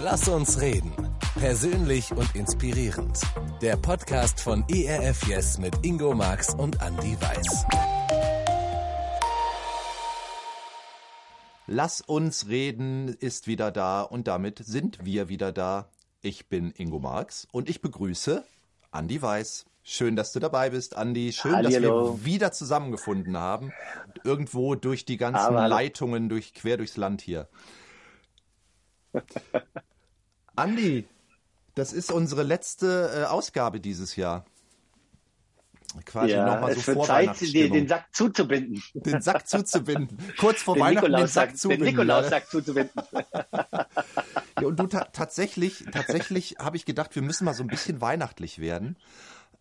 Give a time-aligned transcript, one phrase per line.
[0.00, 0.92] Lass uns reden.
[1.34, 3.20] Persönlich und inspirierend.
[3.60, 7.66] Der Podcast von ERF Yes mit Ingo Marx und Andy Weiß.
[11.66, 15.90] Lass uns reden ist wieder da und damit sind wir wieder da.
[16.22, 18.44] Ich bin Ingo Marx und ich begrüße
[18.92, 19.66] Andy Weiß.
[19.90, 21.32] Schön, dass du dabei bist, Andi.
[21.32, 22.10] Schön, Hallihallo.
[22.10, 23.72] dass wir wieder zusammengefunden haben.
[24.22, 25.66] Irgendwo durch die ganzen hallo.
[25.66, 27.48] Leitungen, durch quer durchs Land hier.
[30.56, 31.08] Andi,
[31.74, 34.44] das ist unsere letzte äh, Ausgabe dieses Jahr.
[36.04, 38.82] Quasi Ja, nochmal es so wird Zeit, den, den Sack zuzubinden.
[38.92, 40.18] den Sack zuzubinden.
[40.36, 41.86] Kurz vor Den Weihnachten den Nikolaussack, Sack den zubinden.
[41.86, 43.02] Nikolaussack zuzubinden.
[44.60, 48.00] Ja, und du ta tatsächlich, tatsächlich habe ich gedacht, wir müssen mal so ein bisschen
[48.00, 48.96] weihnachtlich werden.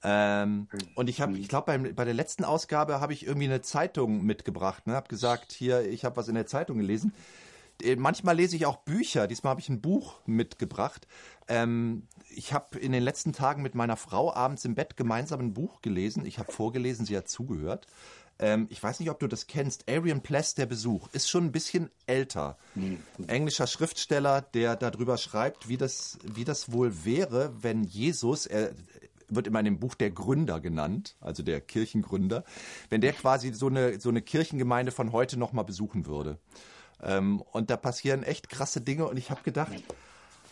[0.09, 4.23] Ähm, und ich habe, ich glaube, bei der letzten Ausgabe habe ich irgendwie eine Zeitung
[4.23, 4.87] mitgebracht.
[4.87, 7.11] Ne, habe gesagt, hier, ich habe was in der Zeitung gelesen.
[7.83, 9.27] Äh, Manchmal lese ich auch Bücher.
[9.27, 11.09] Diesmal habe ich ein Buch mitgebracht.
[11.49, 15.53] Ähm, ich habe in den letzten Tagen mit meiner Frau abends im Bett gemeinsam ein
[15.53, 16.25] Buch gelesen.
[16.25, 17.85] Ich habe vorgelesen, sie hat zugehört.
[18.39, 19.89] Ähm, ich weiß nicht, ob du das kennst.
[19.89, 22.57] Arian Pless, der Besuch, ist schon ein bisschen älter.
[23.27, 28.71] Englischer Schriftsteller, der darüber schreibt, wie das, wie das wohl wäre, wenn Jesus, er
[29.29, 32.43] wird immer in dem Buch der Gründer genannt, also der Kirchengründer,
[32.89, 36.39] wenn der quasi so eine, so eine Kirchengemeinde von heute nochmal besuchen würde.
[37.01, 39.71] Ähm, und da passieren echt krasse Dinge und ich habe gedacht,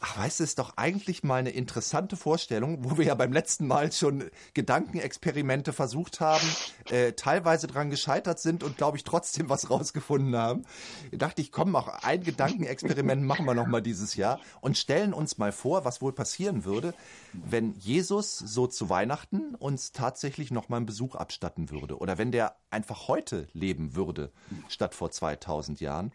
[0.06, 3.66] ach, weißt du, ist doch eigentlich mal eine interessante Vorstellung, wo wir ja beim letzten
[3.66, 6.48] Mal schon Gedankenexperimente versucht haben,
[6.92, 10.64] äh, teilweise dran gescheitert sind und glaube ich trotzdem was rausgefunden haben.
[11.12, 15.14] Da dachte ich, komm, auch ein Gedankenexperiment machen wir noch mal dieses Jahr und stellen
[15.14, 16.94] uns mal vor, was wohl passieren würde,
[17.34, 22.32] wenn Jesus so zu Weihnachten uns tatsächlich noch mal einen Besuch abstatten würde oder wenn
[22.32, 24.32] der einfach heute leben würde
[24.68, 26.12] statt vor 2000 Jahren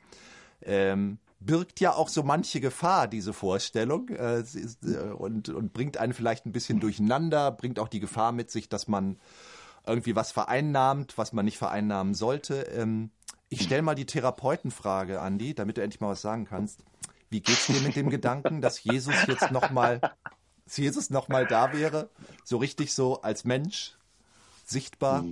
[0.62, 6.12] ähm, birgt ja auch so manche Gefahr, diese Vorstellung, äh, äh, und, und bringt einen
[6.12, 9.18] vielleicht ein bisschen durcheinander, bringt auch die Gefahr mit sich, dass man
[9.86, 12.62] irgendwie was vereinnahmt, was man nicht vereinnahmen sollte.
[12.74, 13.10] Ähm,
[13.48, 16.84] ich stelle mal die Therapeutenfrage, Andi, damit du endlich mal was sagen kannst.
[17.30, 20.00] Wie geht's dir mit dem Gedanken, dass Jesus jetzt nochmal,
[20.66, 22.10] dass Jesus noch mal da wäre,
[22.44, 23.96] so richtig so als Mensch,
[24.66, 25.24] sichtbar?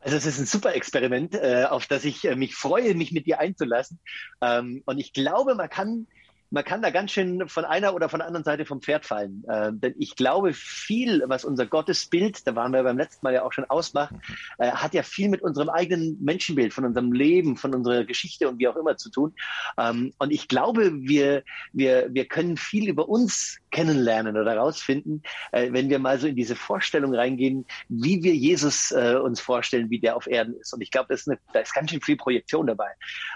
[0.00, 3.26] Also es ist ein super Experiment, äh, auf das ich äh, mich freue, mich mit
[3.26, 3.98] dir einzulassen.
[4.40, 6.06] Ähm, und ich glaube, man kann,
[6.50, 9.44] man kann da ganz schön von einer oder von der anderen Seite vom Pferd fallen.
[9.50, 13.42] Ähm, denn ich glaube, viel, was unser Gottesbild, da waren wir beim letzten Mal ja
[13.42, 14.14] auch schon ausmacht,
[14.58, 18.58] äh, hat ja viel mit unserem eigenen Menschenbild, von unserem Leben, von unserer Geschichte und
[18.58, 19.34] wie auch immer zu tun.
[19.76, 21.42] Ähm, und ich glaube, wir,
[21.72, 25.22] wir, wir können viel über uns kennenlernen oder herausfinden,
[25.52, 29.90] äh, wenn wir mal so in diese Vorstellung reingehen, wie wir Jesus äh, uns vorstellen,
[29.90, 30.72] wie der auf Erden ist.
[30.72, 32.88] Und ich glaube, da ist ganz schön viel Projektion dabei.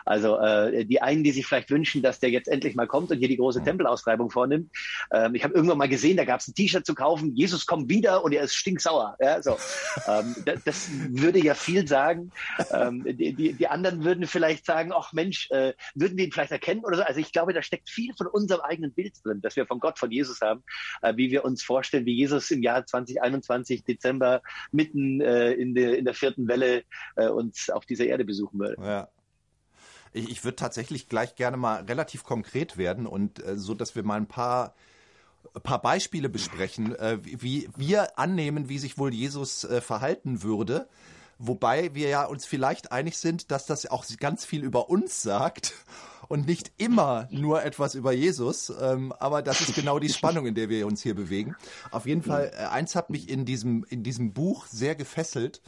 [0.07, 3.19] Also äh, die einen, die sich vielleicht wünschen, dass der jetzt endlich mal kommt und
[3.19, 4.71] hier die große Tempelausschreibung vornimmt.
[5.13, 7.89] Ähm, ich habe irgendwann mal gesehen, da gab es ein T-Shirt zu kaufen, Jesus kommt
[7.89, 9.17] wieder und er ist stinksauer.
[9.21, 9.57] Ja, so.
[10.09, 12.33] ähm, das, das würde ja viel sagen.
[12.73, 16.53] Ähm, die, die, die anderen würden vielleicht sagen, ach Mensch, äh, würden wir ihn vielleicht
[16.53, 17.03] erkennen oder so.
[17.03, 19.99] Also ich glaube, da steckt viel von unserem eigenen Bild drin, dass wir von Gott,
[19.99, 20.63] von Jesus haben,
[21.03, 25.99] äh, wie wir uns vorstellen, wie Jesus im Jahr 2021, Dezember, mitten äh, in, der,
[25.99, 26.85] in der vierten Welle
[27.17, 28.77] äh, uns auf dieser Erde besuchen würde.
[28.83, 29.09] Ja.
[30.13, 34.03] Ich, ich würde tatsächlich gleich gerne mal relativ konkret werden und äh, so, dass wir
[34.03, 34.75] mal ein paar
[35.55, 40.89] ein paar Beispiele besprechen, äh, wie wir annehmen, wie sich wohl Jesus äh, verhalten würde.
[41.39, 45.75] Wobei wir ja uns vielleicht einig sind, dass das auch ganz viel über uns sagt
[46.29, 48.73] und nicht immer nur etwas über Jesus.
[48.81, 51.57] Ähm, aber das ist genau die Spannung, in der wir uns hier bewegen.
[51.91, 55.61] Auf jeden Fall, äh, eins hat mich in diesem, in diesem Buch sehr gefesselt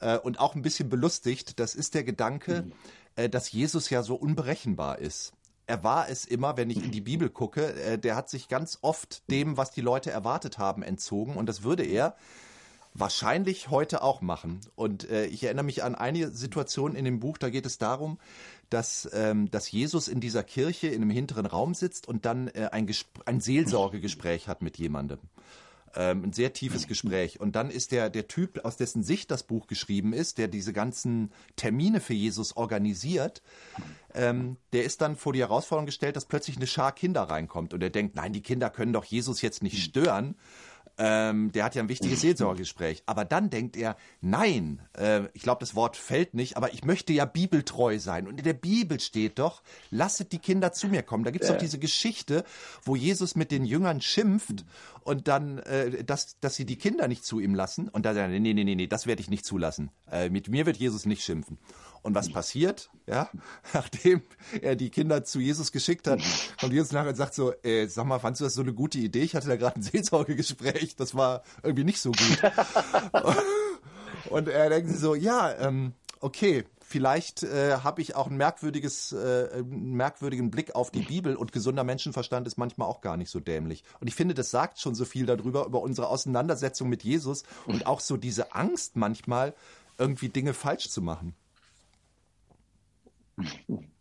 [0.00, 1.58] äh, und auch ein bisschen belustigt.
[1.58, 2.62] Das ist der Gedanke, äh,
[3.26, 5.32] dass Jesus ja so unberechenbar ist.
[5.66, 8.78] Er war es immer, wenn ich in die Bibel gucke, äh, der hat sich ganz
[8.80, 11.36] oft dem, was die Leute erwartet haben, entzogen.
[11.36, 12.16] Und das würde er
[12.94, 14.60] wahrscheinlich heute auch machen.
[14.76, 18.18] Und äh, ich erinnere mich an eine Situation in dem Buch, da geht es darum,
[18.70, 22.68] dass, ähm, dass Jesus in dieser Kirche in einem hinteren Raum sitzt und dann äh,
[22.72, 25.18] ein, Gespr ein Seelsorgegespräch hat mit jemandem.
[25.94, 27.40] Ähm, ein sehr tiefes Gespräch.
[27.40, 30.72] Und dann ist der, der Typ, aus dessen Sicht das Buch geschrieben ist, der diese
[30.72, 33.42] ganzen Termine für Jesus organisiert,
[34.14, 37.74] ähm, der ist dann vor die Herausforderung gestellt, dass plötzlich eine Schar Kinder reinkommt.
[37.74, 40.36] Und er denkt, nein, die Kinder können doch Jesus jetzt nicht stören.
[40.98, 43.04] Ähm, der hat ja ein wichtiges Seelsorgegespräch.
[43.06, 47.12] Aber dann denkt er, nein, äh, ich glaube, das Wort fällt nicht, aber ich möchte
[47.12, 48.26] ja bibeltreu sein.
[48.26, 51.24] Und in der Bibel steht doch, lasset die Kinder zu mir kommen.
[51.24, 52.44] Da gibt's doch diese Geschichte,
[52.82, 54.64] wo Jesus mit den Jüngern schimpft
[55.04, 57.88] und dann, äh, dass, dass sie die Kinder nicht zu ihm lassen.
[57.88, 59.90] Und da sagt er, nee, nee, nee, nee, das werde ich nicht zulassen.
[60.10, 61.58] Äh, mit mir wird Jesus nicht schimpfen.
[62.02, 62.90] Und was passiert?
[63.06, 63.30] Ja,
[63.74, 64.22] nachdem
[64.60, 66.20] er die Kinder zu Jesus geschickt hat,
[66.60, 68.98] kommt Jesus nachher und sagt so, äh, sag mal, fandst du das so eine gute
[68.98, 69.22] Idee?
[69.22, 72.42] Ich hatte da gerade ein Seelsorgegespräch, das war irgendwie nicht so gut.
[74.30, 79.12] und er denkt sich so, ja, ähm, okay, vielleicht äh, habe ich auch ein merkwürdiges,
[79.12, 83.30] äh, einen merkwürdigen Blick auf die Bibel und gesunder Menschenverstand ist manchmal auch gar nicht
[83.30, 83.84] so dämlich.
[84.00, 87.86] Und ich finde, das sagt schon so viel darüber, über unsere Auseinandersetzung mit Jesus und
[87.86, 89.54] auch so diese Angst manchmal,
[89.98, 91.34] irgendwie Dinge falsch zu machen.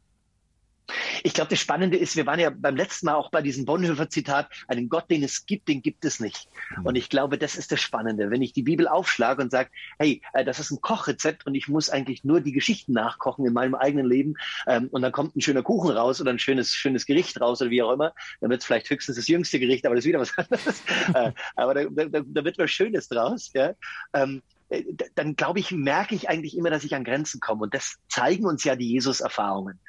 [1.24, 4.50] Ich glaube, das Spannende ist, wir waren ja beim letzten Mal auch bei diesem Bonhoeffer-Zitat,
[4.68, 6.48] einen Gott, den es gibt, den gibt es nicht.
[6.78, 6.86] Mhm.
[6.86, 8.31] Und ich glaube, das ist das Spannende.
[8.31, 9.69] Wenn ich die Bibel aufschlage und sage,
[10.00, 13.54] hey, äh, das ist ein Kochrezept und ich muss eigentlich nur die Geschichten nachkochen in
[13.54, 14.36] meinem eigenen Leben
[14.66, 17.69] ähm, und dann kommt ein schöner Kuchen raus oder ein schönes, schönes Gericht raus oder
[17.69, 20.19] wie auch immer, dann wird es vielleicht höchstens das jüngste Gericht, aber das ist wieder
[20.19, 20.84] was anderes.
[21.13, 23.51] Äh, aber da, da, da, wird was Schönes draus.
[23.54, 23.74] Ja?
[24.13, 24.84] Ähm, äh,
[25.16, 27.63] dann glaube ich, merke ich eigentlich immer, dass ich an Grenzen komme.
[27.63, 29.80] Und das zeigen uns ja die Jesus-Erfahrungen.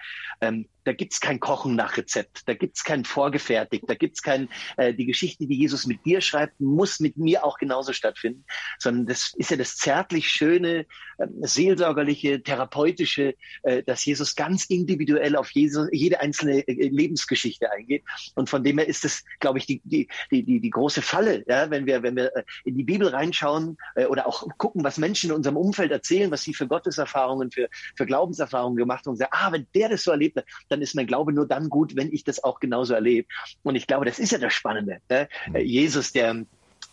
[0.41, 4.49] Ähm, da gibt's kein Kochen nach Rezept, da gibt's kein vorgefertigt, da gibt's kein,
[4.79, 8.47] äh, die Geschichte, die Jesus mit dir schreibt, muss mit mir auch genauso stattfinden,
[8.79, 10.87] sondern das ist ja das zärtlich schöne,
[11.19, 18.05] äh, seelsorgerliche, therapeutische, äh, dass Jesus ganz individuell auf Jesus, jede einzelne äh, Lebensgeschichte eingeht.
[18.35, 21.45] Und von dem her ist das, glaube ich, die, die, die, die, die große Falle,
[21.47, 24.97] ja, wenn wir, wenn wir äh, in die Bibel reinschauen äh, oder auch gucken, was
[24.97, 29.19] Menschen in unserem Umfeld erzählen, was sie für Gotteserfahrungen, für, für Glaubenserfahrungen gemacht haben und
[29.19, 31.97] sagen, ah, wenn der das so erlebt hat, dann ist mein Glaube nur dann gut,
[31.97, 33.29] wenn ich das auch genauso erlebe.
[33.63, 35.01] Und ich glaube, das ist ja das Spannende.
[35.09, 35.29] Ne?
[35.49, 35.57] Mhm.
[35.57, 36.45] Jesus, der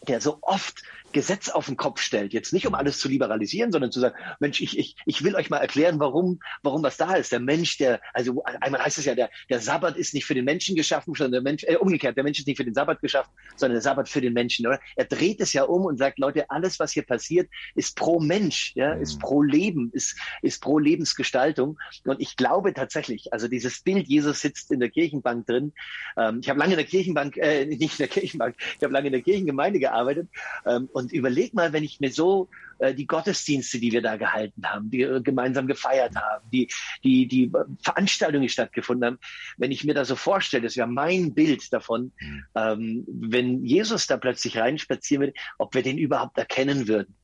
[0.07, 0.83] der so oft
[1.15, 2.33] Gesetz auf den Kopf stellt.
[2.33, 5.49] Jetzt nicht, um alles zu liberalisieren, sondern zu sagen, Mensch, ich, ich, ich will euch
[5.49, 7.31] mal erklären, warum, warum was da ist.
[7.31, 10.43] Der Mensch, der, also einmal heißt es ja, der, der Sabbat ist nicht für den
[10.43, 13.31] Menschen geschaffen, sondern der Mensch, äh, umgekehrt, der Mensch ist nicht für den Sabbat geschaffen,
[13.55, 14.77] sondern der Sabbat für den Menschen, oder?
[14.97, 18.73] Er dreht es ja um und sagt, Leute, alles, was hier passiert, ist pro Mensch,
[18.75, 19.19] ja, ist mhm.
[19.19, 21.79] pro Leben, ist, ist pro Lebensgestaltung.
[22.03, 25.71] Und ich glaube tatsächlich, also dieses Bild, Jesus sitzt in der Kirchenbank drin.
[26.17, 29.07] Ähm, ich habe lange in der Kirchenbank, äh, nicht in der Kirchenbank, ich habe lange
[29.07, 29.94] in der Kirchengemeinde gearbeitet
[30.65, 32.49] ähm, und überleg mal, wenn ich mir so
[32.79, 36.69] äh, die Gottesdienste, die wir da gehalten haben, die äh, gemeinsam gefeiert haben, die,
[37.03, 37.51] die, die
[37.81, 39.19] Veranstaltungen, die stattgefunden haben,
[39.57, 42.45] wenn ich mir da so vorstelle, das wäre mein Bild davon, mhm.
[42.55, 47.15] ähm, wenn Jesus da plötzlich reinspazieren würde, ob wir den überhaupt erkennen würden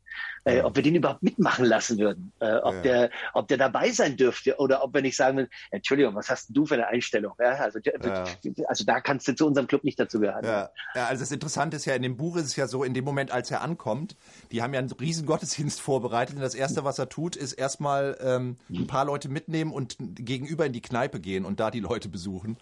[0.44, 2.82] äh, ob wir den überhaupt mitmachen lassen würden, äh, ob ja.
[2.82, 6.66] der, ob der dabei sein dürfte oder ob wir nicht sagen, Entschuldigung, was hast du
[6.66, 7.34] für eine Einstellung?
[7.40, 8.26] Ja, also, ja.
[8.68, 10.44] also da kannst du zu unserem Club nicht dazu gehören.
[10.44, 10.70] Ja.
[10.96, 13.06] ja, also das Interessante ist ja, in dem Buch ist es ja so, in dem
[13.06, 14.16] Moment, als er ankommt,
[14.52, 18.18] die haben ja einen riesen Gottesdienst vorbereitet und das Erste, was er tut, ist erstmal
[18.22, 22.10] ähm, ein paar Leute mitnehmen und gegenüber in die Kneipe gehen und da die Leute
[22.10, 22.58] besuchen.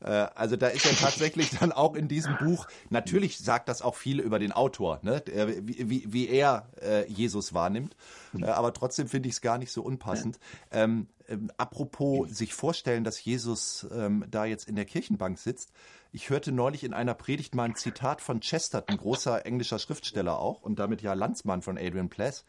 [0.00, 3.94] Äh, also da ist ja tatsächlich dann auch in diesem Buch, natürlich sagt das auch
[3.94, 5.22] viel über den Autor, ne?
[5.62, 7.96] wie, wie, wie er äh, Jesus wahrnimmt,
[8.38, 10.38] äh, aber trotzdem finde ich es gar nicht so unpassend.
[10.70, 15.72] Ähm, ähm, apropos sich vorstellen, dass Jesus ähm, da jetzt in der Kirchenbank sitzt.
[16.10, 20.62] Ich hörte neulich in einer Predigt mal ein Zitat von Chesterton, großer englischer Schriftsteller auch
[20.62, 22.46] und damit ja Landsmann von Adrian Pless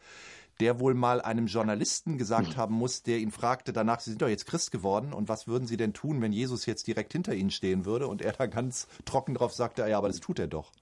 [0.60, 4.28] der wohl mal einem Journalisten gesagt haben muss, der ihn fragte danach, Sie sind doch
[4.28, 7.50] jetzt Christ geworden und was würden Sie denn tun, wenn Jesus jetzt direkt hinter Ihnen
[7.50, 8.06] stehen würde?
[8.06, 10.72] Und er da ganz trocken drauf sagte, ja, aber das tut er doch.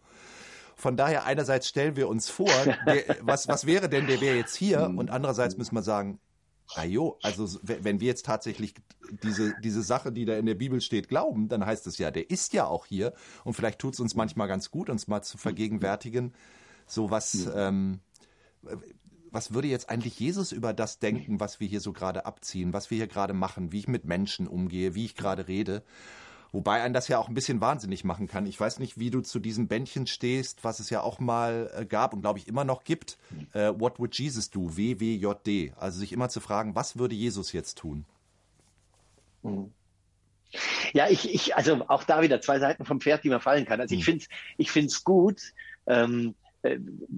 [0.75, 2.51] Von daher einerseits stellen wir uns vor,
[2.87, 4.93] der, was, was wäre denn, der wäre jetzt hier?
[4.97, 6.21] Und andererseits müssen wir sagen,
[6.75, 8.75] Ajo, also wenn wir jetzt tatsächlich
[9.23, 12.31] diese, diese Sache, die da in der Bibel steht, glauben, dann heißt es ja, der
[12.31, 13.15] ist ja auch hier.
[13.45, 16.35] Und vielleicht tut es uns manchmal ganz gut, uns mal zu vergegenwärtigen,
[16.87, 18.01] so was, ähm,
[19.33, 22.91] was würde jetzt eigentlich Jesus über das denken, was wir hier so gerade abziehen, was
[22.91, 25.83] wir hier gerade machen, wie ich mit Menschen umgehe, wie ich gerade rede?
[26.51, 28.47] Wobei einen das ja auch ein bisschen wahnsinnig machen kann.
[28.47, 31.85] Ich weiß nicht, wie du zu diesem Bändchen stehst, was es ja auch mal äh,
[31.85, 33.19] gab und glaube ich immer noch gibt.
[33.53, 34.77] Äh, What would Jesus do?
[34.77, 35.75] WWJD.
[35.77, 38.07] Also sich immer zu fragen, was würde Jesus jetzt tun?
[39.43, 39.73] Mhm.
[40.95, 43.81] Ja, ich, ich, also auch da wieder zwei Seiten vom Pferd, die man fallen kann.
[43.81, 44.05] Also ich mhm.
[44.05, 45.53] finde es ich find's gut,
[45.87, 46.48] ähm, äh,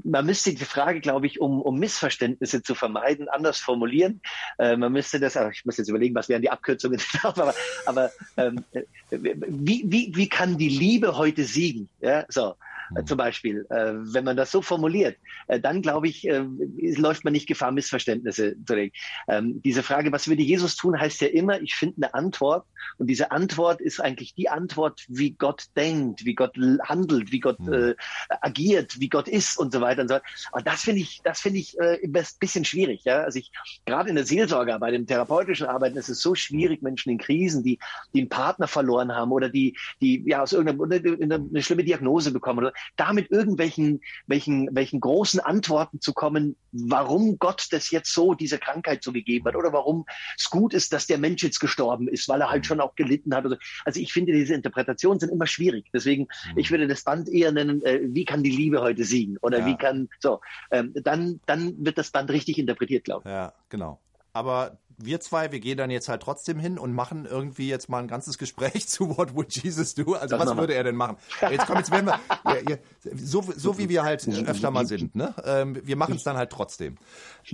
[0.05, 4.21] man müsste die Frage, glaube ich, um, um Missverständnisse zu vermeiden, anders formulieren.
[4.59, 7.55] Äh, man müsste das, ich muss jetzt überlegen, was wären die Abkürzungen, aber,
[7.87, 8.65] aber ähm,
[9.11, 11.89] wie, wie, wie kann die Liebe heute siegen?
[12.01, 12.55] Ja, so.
[12.95, 13.67] Äh, zum Beispiel.
[13.71, 15.17] Äh, wenn man das so formuliert,
[15.49, 18.93] äh, dann glaube ich, läuft man nicht Gefahr, Missverständnisse zu regen.
[19.29, 22.67] Ähm, diese Frage, was würde Jesus tun, heißt ja immer, ich finde eine Antwort.
[22.99, 27.61] Und diese Antwort ist eigentlich die Antwort, wie Gott denkt, wie Gott handelt, wie Gott
[27.61, 27.95] mhm.
[28.41, 30.25] agiert, wie Gott ist und so weiter und so weiter.
[30.53, 33.05] Und das finde ich, das finde ich äh, ein bisschen schwierig.
[33.05, 33.23] Ja?
[33.23, 33.51] Also ich,
[33.87, 37.63] gerade in der Seelsorge, bei dem therapeutischen Arbeiten ist es so schwierig, Menschen in Krisen,
[37.63, 37.79] die,
[38.15, 42.33] die einen Partner verloren haben oder die, die ja aus irgendeiner eine, eine schlimme Diagnose
[42.33, 48.13] bekommen oder da mit irgendwelchen welchen, welchen großen Antworten zu kommen, warum Gott das jetzt
[48.13, 50.07] so, diese Krankheit so gegeben hat oder warum
[50.37, 53.35] es gut ist, dass der Mensch jetzt gestorben ist, weil er halt schon auch gelitten
[53.35, 53.45] hat.
[53.85, 55.87] Also ich finde, diese Interpretationen sind immer schwierig.
[55.93, 56.59] Deswegen, mhm.
[56.59, 59.37] ich würde das Band eher nennen, äh, wie kann die Liebe heute siegen?
[59.43, 59.67] Oder ja.
[59.67, 63.31] wie kann, so, ähm, dann, dann wird das Band richtig interpretiert, glaube ich.
[63.31, 63.99] Ja, genau.
[64.33, 67.99] Aber wir zwei, wir gehen dann jetzt halt trotzdem hin und machen irgendwie jetzt mal
[67.99, 70.15] ein ganzes Gespräch zu What would Jesus do?
[70.15, 71.17] Also das was würde er denn machen?
[71.51, 72.77] Jetzt komm, jetzt werden wir, ja, ja,
[73.17, 75.35] so, so wie wir halt öfter mal sind, ne?
[75.45, 76.97] Ähm, wir machen es dann halt trotzdem.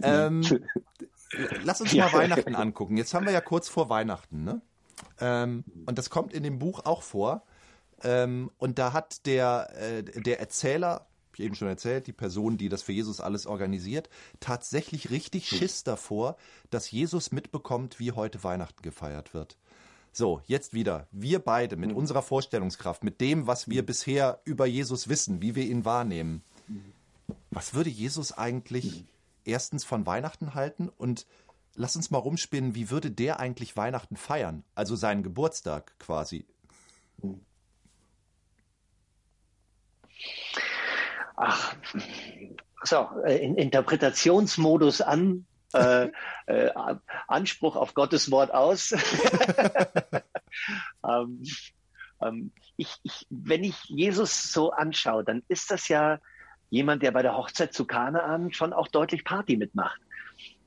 [0.03, 0.43] Ähm,
[1.63, 2.97] lass uns mal Weihnachten angucken.
[2.97, 4.61] Jetzt haben wir ja kurz vor Weihnachten, ne?
[5.21, 7.43] Ähm, und das kommt in dem Buch auch vor.
[8.03, 11.07] Ähm, und da hat der, äh, der Erzähler,
[11.39, 14.09] ich eben schon erzählt, die Person, die das für Jesus alles organisiert,
[14.41, 15.49] tatsächlich richtig.
[15.49, 16.37] Schiss davor,
[16.71, 19.57] dass Jesus mitbekommt, wie heute Weihnachten gefeiert wird.
[20.13, 21.09] So, jetzt wieder.
[21.13, 21.97] Wir beide mit hm.
[21.97, 23.87] unserer Vorstellungskraft, mit dem, was wir hm.
[23.87, 26.43] bisher über Jesus wissen, wie wir ihn wahrnehmen.
[27.51, 29.05] Was würde Jesus eigentlich
[29.45, 31.27] erstens von Weihnachten halten und
[31.75, 34.65] lass uns mal rumspinnen, wie würde der eigentlich Weihnachten feiern?
[34.75, 36.47] Also seinen Geburtstag quasi.
[41.37, 41.77] Ach,
[42.83, 46.09] so, äh, in Interpretationsmodus an, äh,
[46.47, 46.71] äh,
[47.29, 48.93] Anspruch auf Gottes Wort aus.
[51.09, 51.43] ähm,
[52.23, 56.19] ähm, ich, ich, wenn ich Jesus so anschaue, dann ist das ja
[56.71, 60.01] jemand, der bei der Hochzeit zu Kanaan schon auch deutlich Party mitmacht.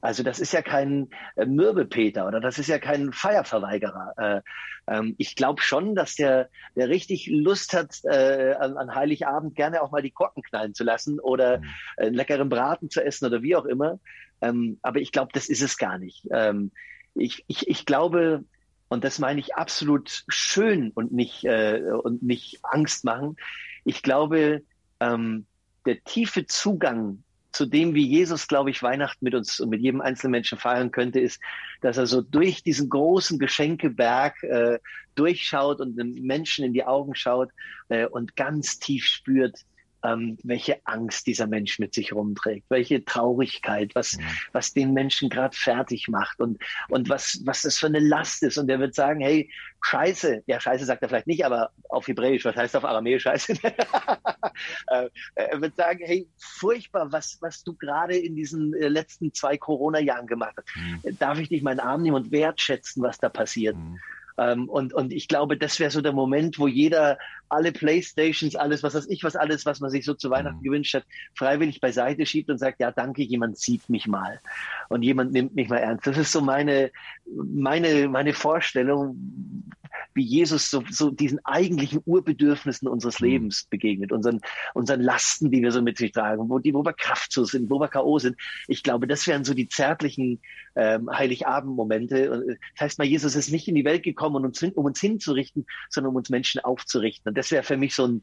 [0.01, 4.13] Also das ist ja kein äh, Mürbepeter oder das ist ja kein Feierverweigerer.
[4.17, 4.41] Äh,
[4.87, 9.81] ähm, ich glaube schon, dass der, der richtig Lust hat, äh, an, an Heiligabend gerne
[9.81, 11.65] auch mal die Korken knallen zu lassen oder mhm.
[11.97, 13.99] einen leckeren Braten zu essen oder wie auch immer.
[14.41, 16.27] Ähm, aber ich glaube, das ist es gar nicht.
[16.31, 16.71] Ähm,
[17.15, 18.45] ich, ich, ich glaube,
[18.87, 23.35] und das meine ich absolut schön und nicht, äh, und nicht Angst machen.
[23.83, 24.63] Ich glaube,
[24.99, 25.45] ähm,
[25.85, 30.01] der tiefe Zugang zu dem, wie Jesus, glaube ich, Weihnachten mit uns und mit jedem
[30.01, 31.41] einzelnen Menschen feiern könnte, ist,
[31.81, 34.79] dass er so durch diesen großen Geschenkeberg äh,
[35.15, 37.49] durchschaut und den Menschen in die Augen schaut
[37.89, 39.65] äh, und ganz tief spürt,
[40.03, 44.23] ähm, welche Angst dieser Mensch mit sich rumträgt, welche Traurigkeit, was, mhm.
[44.53, 48.57] was den Menschen gerade fertig macht und, und was, was das für eine Last ist.
[48.57, 49.49] Und er wird sagen, hey,
[49.81, 53.53] Scheiße, ja, Scheiße sagt er vielleicht nicht, aber auf Hebräisch, was heißt auf Aramäisch Scheiße?
[54.87, 59.57] Äh, er wird sagen, hey, furchtbar, was, was du gerade in diesen äh, letzten zwei
[59.57, 60.75] Corona-Jahren gemacht hast.
[60.75, 61.17] Mhm.
[61.17, 63.77] Darf ich dich meinen Arm nehmen und wertschätzen, was da passiert?
[63.77, 63.99] Mhm.
[64.39, 67.17] Ähm, und, und ich glaube, das wäre so der Moment, wo jeder
[67.49, 70.63] alle Playstations, alles, was weiß ich, was alles, was man sich so zu Weihnachten mhm.
[70.63, 74.39] gewünscht hat, freiwillig beiseite schiebt und sagt, ja, danke, jemand sieht mich mal.
[74.89, 76.07] Und jemand nimmt mich mal ernst.
[76.07, 76.91] Das ist so meine,
[77.25, 79.17] meine, meine Vorstellung,
[80.13, 83.27] wie Jesus so, so diesen eigentlichen Urbedürfnissen unseres mhm.
[83.27, 84.41] Lebens begegnet, unseren,
[84.73, 87.79] unseren Lasten, die wir so mit sich tragen, wo, die, wo wir kraftlos sind, wo
[87.79, 88.19] wir K.O.
[88.19, 88.37] sind.
[88.67, 90.39] Ich glaube, das wären so die zärtlichen
[90.75, 92.25] ähm, Heiligabend-Momente.
[92.25, 94.99] Äh, das heißt mal, Jesus ist nicht in die Welt gekommen, um uns, um uns
[94.99, 97.33] hinzurichten, sondern um uns Menschen aufzurichten.
[97.39, 98.21] Das wäre für mich so ein,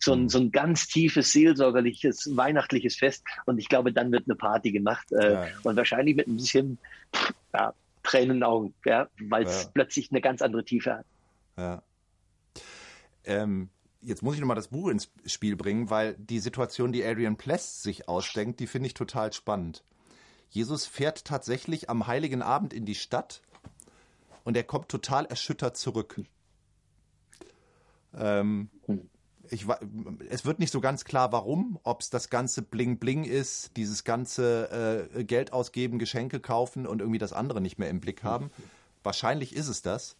[0.00, 0.28] so ein, mhm.
[0.28, 3.22] so ein ganz tiefes, seelsorgerliches, weihnachtliches Fest.
[3.44, 5.06] Und ich glaube, dann wird eine Party gemacht.
[5.12, 5.46] Äh, ja.
[5.62, 6.78] Und wahrscheinlich mit ein bisschen
[7.54, 9.70] ja, Tränen in den Augen, ja, weil es ja.
[9.72, 11.06] plötzlich eine ganz andere Tiefe hat.
[11.56, 11.82] Ja.
[13.22, 13.68] Ähm,
[14.02, 17.84] jetzt muss ich nochmal das Buch ins Spiel bringen, weil die Situation, die Adrian Pless
[17.84, 19.84] sich ausdenkt, die finde ich total spannend.
[20.50, 23.42] Jesus fährt tatsächlich am heiligen Abend in die Stadt
[24.42, 26.20] und er kommt total erschüttert zurück.
[28.16, 28.70] Ähm,
[29.50, 29.66] ich,
[30.28, 34.04] es wird nicht so ganz klar, warum, ob es das ganze Bling Bling ist, dieses
[34.04, 38.50] ganze äh, Geld ausgeben, Geschenke kaufen und irgendwie das andere nicht mehr im Blick haben.
[39.02, 40.16] Wahrscheinlich ist es das.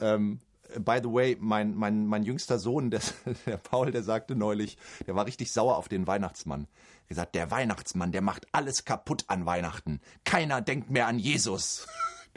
[0.00, 0.40] Ähm,
[0.78, 3.00] by the way, mein, mein, mein jüngster Sohn, der,
[3.46, 6.66] der Paul, der sagte neulich, der war richtig sauer auf den Weihnachtsmann.
[7.04, 10.00] Er gesagt, der Weihnachtsmann, der macht alles kaputt an Weihnachten.
[10.24, 11.86] Keiner denkt mehr an Jesus.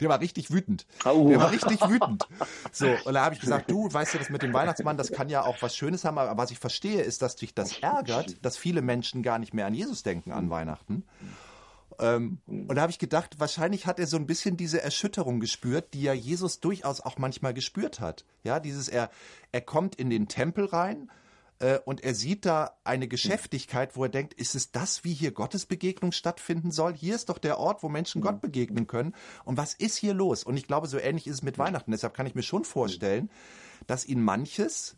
[0.00, 0.86] Der war richtig wütend.
[1.04, 1.28] Oh.
[1.28, 2.26] Der war richtig wütend.
[2.72, 5.28] So, und da habe ich gesagt, du, weißt du, das mit dem Weihnachtsmann, das kann
[5.28, 8.56] ja auch was Schönes haben, aber was ich verstehe, ist, dass dich das ärgert, dass
[8.56, 11.04] viele Menschen gar nicht mehr an Jesus denken an Weihnachten.
[11.98, 15.92] Ähm, und da habe ich gedacht, wahrscheinlich hat er so ein bisschen diese Erschütterung gespürt,
[15.92, 18.24] die ja Jesus durchaus auch manchmal gespürt hat.
[18.42, 19.10] Ja, dieses er,
[19.52, 21.10] er kommt in den Tempel rein
[21.84, 26.12] und er sieht da eine Geschäftigkeit, wo er denkt, ist es das, wie hier Gottesbegegnung
[26.12, 26.94] stattfinden soll?
[26.94, 29.14] Hier ist doch der Ort, wo Menschen Gott begegnen können.
[29.44, 30.42] Und was ist hier los?
[30.42, 31.90] Und ich glaube, so ähnlich ist es mit Weihnachten.
[31.90, 33.30] Deshalb kann ich mir schon vorstellen,
[33.86, 34.96] dass ihn manches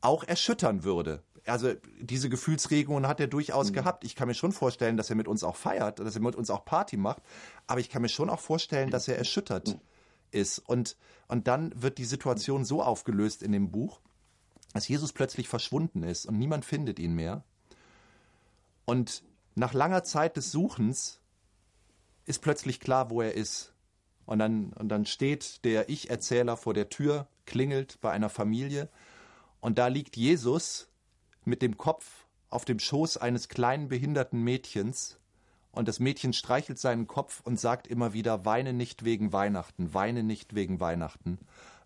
[0.00, 3.74] auch erschüttern würde also diese Gefühlsregungen hat er durchaus mhm.
[3.74, 4.04] gehabt.
[4.04, 6.50] Ich kann mir schon vorstellen, dass er mit uns auch feiert, dass er mit uns
[6.50, 7.22] auch Party macht,
[7.66, 9.80] aber ich kann mir schon auch vorstellen, dass er erschüttert mhm.
[10.30, 10.58] ist.
[10.58, 10.96] Und,
[11.28, 14.00] und dann wird die Situation so aufgelöst in dem Buch,
[14.74, 17.42] dass Jesus plötzlich verschwunden ist und niemand findet ihn mehr.
[18.84, 19.22] Und
[19.54, 21.20] nach langer Zeit des Suchens
[22.26, 23.72] ist plötzlich klar, wo er ist.
[24.26, 28.88] Und dann, und dann steht der Ich-Erzähler vor der Tür, klingelt bei einer Familie
[29.60, 30.88] und da liegt Jesus
[31.44, 35.18] mit dem Kopf auf dem Schoß eines kleinen behinderten Mädchens
[35.72, 40.22] und das Mädchen streichelt seinen Kopf und sagt immer wieder, weine nicht wegen Weihnachten, weine
[40.22, 41.38] nicht wegen Weihnachten.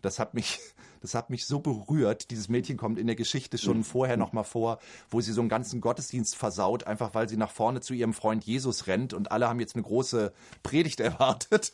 [0.03, 0.61] Das hat mich,
[1.01, 2.31] das hat mich so berührt.
[2.31, 4.79] Dieses Mädchen kommt in der Geschichte schon vorher nochmal vor,
[5.11, 8.45] wo sie so einen ganzen Gottesdienst versaut, einfach weil sie nach vorne zu ihrem Freund
[8.45, 11.73] Jesus rennt und alle haben jetzt eine große Predigt erwartet.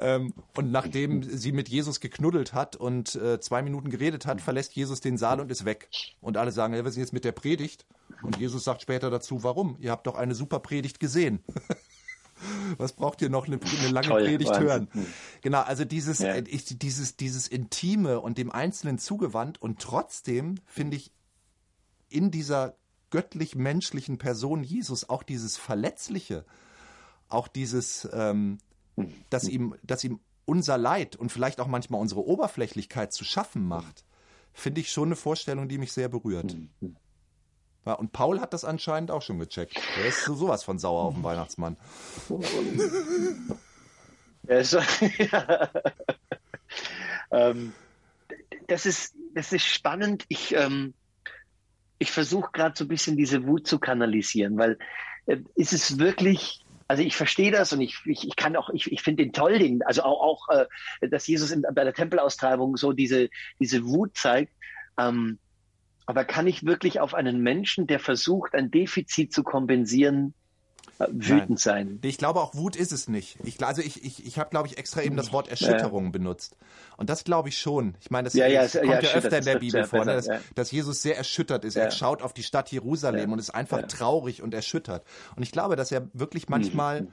[0.00, 4.74] Ähm, und nachdem sie mit Jesus geknuddelt hat und äh, zwei Minuten geredet hat, verlässt
[4.74, 5.90] Jesus den Saal und ist weg.
[6.22, 7.84] Und alle sagen, ja, wir sind jetzt mit der Predigt.
[8.22, 9.76] Und Jesus sagt später dazu, warum?
[9.80, 11.40] Ihr habt doch eine super Predigt gesehen.
[12.78, 14.66] Was braucht ihr noch eine, eine lange Toll, Predigt Wahnsinn.
[14.66, 14.88] hören?
[15.42, 16.34] Genau, also dieses, ja.
[16.34, 21.12] äh, dieses, dieses Intime und dem Einzelnen zugewandt und trotzdem finde ich
[22.08, 22.76] in dieser
[23.10, 26.44] göttlich-menschlichen Person Jesus auch dieses Verletzliche,
[27.28, 28.58] auch dieses, ähm,
[29.30, 34.04] dass ihm, dass ihm unser Leid und vielleicht auch manchmal unsere Oberflächlichkeit zu schaffen macht,
[34.52, 36.56] finde ich schon eine Vorstellung, die mich sehr berührt.
[37.86, 39.80] Ja, und Paul hat das anscheinend auch schon gecheckt.
[39.98, 41.76] Er ist so sowas von sauer auf den Weihnachtsmann.
[44.46, 44.78] Ja, so,
[45.18, 45.70] ja.
[47.30, 47.72] ähm,
[48.66, 50.26] das, ist, das ist spannend.
[50.28, 50.92] Ich, ähm,
[51.98, 54.78] ich versuche gerade so ein bisschen diese Wut zu kanalisieren, weil
[55.24, 58.92] äh, ist es wirklich also ich verstehe das und ich, ich, ich kann auch, ich,
[58.92, 62.76] ich finde den toll, den, also auch, auch äh, dass Jesus in, bei der Tempelaustreibung
[62.76, 64.52] so diese, diese Wut zeigt.
[64.98, 65.38] Ähm,
[66.06, 70.34] aber kann ich wirklich auf einen Menschen, der versucht, ein Defizit zu kompensieren,
[70.98, 71.56] äh, wütend Nein.
[71.56, 71.98] sein.
[72.02, 73.38] Ich glaube, auch Wut ist es nicht.
[73.42, 76.10] Ich, also ich, ich, ich habe, glaube ich, extra eben das Wort Erschütterung ja.
[76.10, 76.56] benutzt.
[76.96, 77.96] Und das glaube ich schon.
[78.00, 80.14] Ich meine, das, ja, ja, das kommt ja, öfter in der Bibel vor, ne?
[80.14, 81.76] dass, dass, Jesus sehr erschüttert ist.
[81.76, 85.04] Er schaut auf die Stadt Jerusalem und ist einfach traurig und erschüttert.
[85.36, 87.08] Und ich glaube, dass er wirklich manchmal, mhm.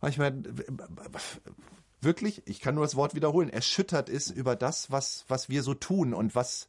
[0.00, 0.34] manchmal
[2.00, 5.74] wirklich, ich kann nur das Wort wiederholen, erschüttert ist über das, was, was wir so
[5.74, 6.68] tun und was,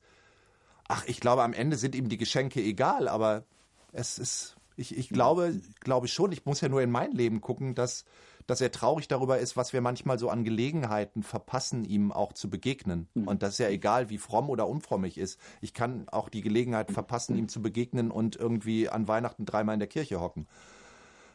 [0.91, 3.45] ach, ich glaube, am Ende sind ihm die Geschenke egal, aber
[3.93, 7.75] es ist ich, ich glaube, glaube schon, ich muss ja nur in mein Leben gucken,
[7.75, 8.06] dass,
[8.47, 12.49] dass er traurig darüber ist, was wir manchmal so an Gelegenheiten verpassen, ihm auch zu
[12.49, 13.08] begegnen.
[13.13, 13.27] Mhm.
[13.27, 15.39] Und das ist ja egal, wie fromm oder unfromm ich ist.
[15.62, 19.80] Ich kann auch die Gelegenheit verpassen, ihm zu begegnen und irgendwie an Weihnachten dreimal in
[19.80, 20.47] der Kirche hocken.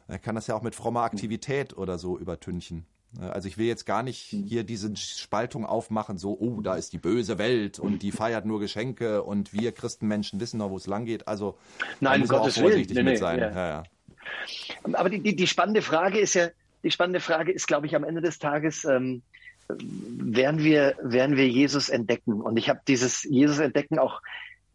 [0.07, 2.85] Er kann das ja auch mit frommer Aktivität oder so übertünchen.
[3.19, 4.43] Also ich will jetzt gar nicht hm.
[4.43, 8.59] hier diese Spaltung aufmachen, so, oh, da ist die böse Welt und die feiert nur
[8.59, 11.27] Geschenke und wir Christenmenschen wissen noch, wo es lang geht.
[11.27, 11.57] Also
[11.99, 13.05] Nein, um Gottes vorsichtig Willen.
[13.05, 13.39] Nee, mit sein.
[13.39, 13.49] Ja.
[13.51, 13.83] Ja, ja.
[14.93, 16.49] Aber die, die, die, spannende Frage ist ja,
[16.83, 19.21] die spannende Frage ist, glaube ich, am Ende des Tages, ähm,
[19.69, 22.41] werden wir, werden wir Jesus entdecken?
[22.41, 24.21] Und ich habe dieses Jesus entdecken auch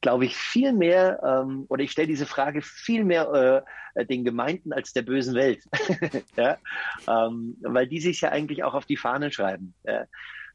[0.02, 4.72] glaube ich, viel mehr, ähm, oder ich stelle diese Frage viel mehr äh, den Gemeinden
[4.72, 5.64] als der bösen Welt.
[6.36, 6.58] ja?
[7.08, 9.74] ähm, weil die sich ja eigentlich auch auf die Fahnen schreiben.
[9.84, 10.04] Ja?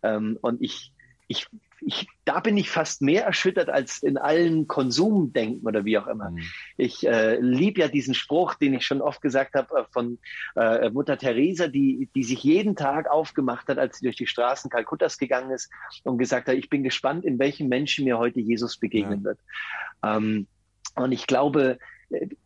[0.03, 0.93] Ähm, und ich,
[1.27, 1.47] ich
[1.81, 6.31] ich, da bin ich fast mehr erschüttert als in allen Konsumdenken oder wie auch immer.
[6.31, 6.43] Mhm.
[6.77, 10.17] Ich äh, liebe ja diesen Spruch, den ich schon oft gesagt habe äh, von
[10.55, 14.69] äh, Mutter Teresa, die, die sich jeden Tag aufgemacht hat, als sie durch die Straßen
[14.69, 15.69] Kalkuttas gegangen ist
[16.03, 19.25] und gesagt hat, ich bin gespannt, in welchem Menschen mir heute Jesus begegnen ja.
[19.25, 19.39] wird.
[20.03, 20.47] Ähm,
[20.95, 21.77] und ich glaube,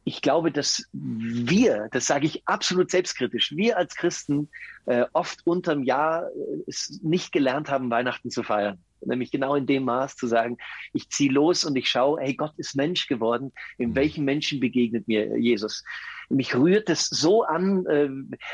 [0.04, 4.50] ich glaube, dass wir, das sage ich absolut selbstkritisch, wir als Christen
[4.86, 8.80] äh, oft unterm Jahr äh, es nicht gelernt haben, Weihnachten zu feiern.
[9.06, 10.58] Nämlich genau in dem Maß zu sagen,
[10.94, 13.52] ich ziehe los und ich schaue, hey, Gott ist Mensch geworden.
[13.78, 13.96] In mhm.
[13.96, 15.84] welchen Menschen begegnet mir Jesus?
[16.30, 18.10] Mich rührt es so an, äh,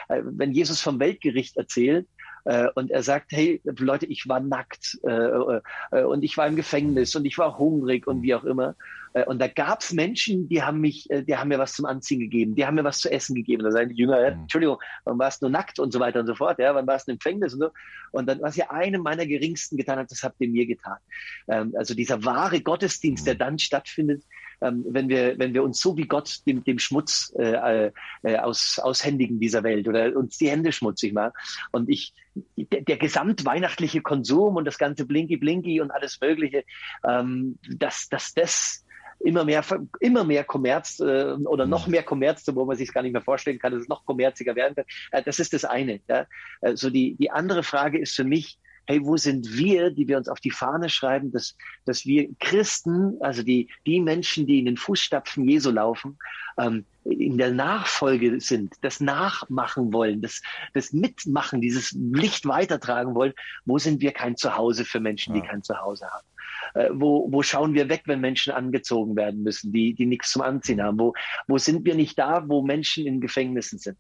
[0.10, 2.17] wenn Jesus vom Weltgericht erzählt, äh,
[2.76, 7.16] und er sagt, hey Leute, ich war nackt äh, äh, und ich war im Gefängnis
[7.16, 8.76] und ich war hungrig und wie auch immer.
[9.14, 11.86] Äh, und da gab es Menschen, die haben mich, äh, die haben mir was zum
[11.86, 13.64] Anziehen gegeben, die haben mir was zu essen gegeben.
[13.64, 14.42] Da sagen die Jünger, ja, mhm.
[14.42, 17.12] Entschuldigung, wann warst du nackt und so weiter und so fort, ja, wann warst du
[17.12, 17.70] im Gefängnis und so.
[18.12, 20.98] Und dann, was ihr einem meiner Geringsten getan habt, das habt ihr mir getan.
[21.48, 23.40] Ähm, also dieser wahre Gottesdienst, der mhm.
[23.40, 24.24] dann stattfindet,
[24.62, 27.91] ähm, wenn wir, wenn wir uns so wie Gott dem, dem Schmutz äh,
[28.24, 31.34] äh, aus, aushändigen dieser Welt oder uns die Hände schmutzig machen.
[31.72, 32.13] Und ich,
[32.56, 36.63] der, der gesamtweihnachtliche Konsum und das ganze Blinky Blinky und alles Mögliche,
[37.08, 38.86] ähm, dass, dass das
[39.20, 39.63] immer mehr,
[40.00, 41.91] immer mehr Kommerz äh, oder noch mhm.
[41.91, 44.76] mehr Kommerz, wo man sich gar nicht mehr vorstellen kann, dass es noch kommerziger werden
[44.76, 44.88] wird.
[45.12, 46.00] Äh, das ist das eine.
[46.08, 46.26] Ja?
[46.62, 50.30] Also die, die andere Frage ist für mich, hey, wo sind wir, die wir uns
[50.30, 54.78] auf die Fahne schreiben, dass, dass wir Christen, also die, die Menschen, die in den
[54.78, 56.17] Fußstapfen Jesu laufen,
[56.58, 60.41] ähm, in der Nachfolge sind, das Nachmachen wollen, das,
[60.73, 63.34] das Mitmachen, dieses Licht weitertragen wollen,
[63.65, 66.26] wo sind wir kein Zuhause für Menschen, die kein Zuhause haben?
[66.74, 70.42] Äh, wo, wo schauen wir weg, wenn Menschen angezogen werden müssen, die, die nichts zum
[70.42, 71.00] Anziehen haben?
[71.00, 71.14] Wo,
[71.48, 73.98] wo sind wir nicht da, wo Menschen in Gefängnissen sind?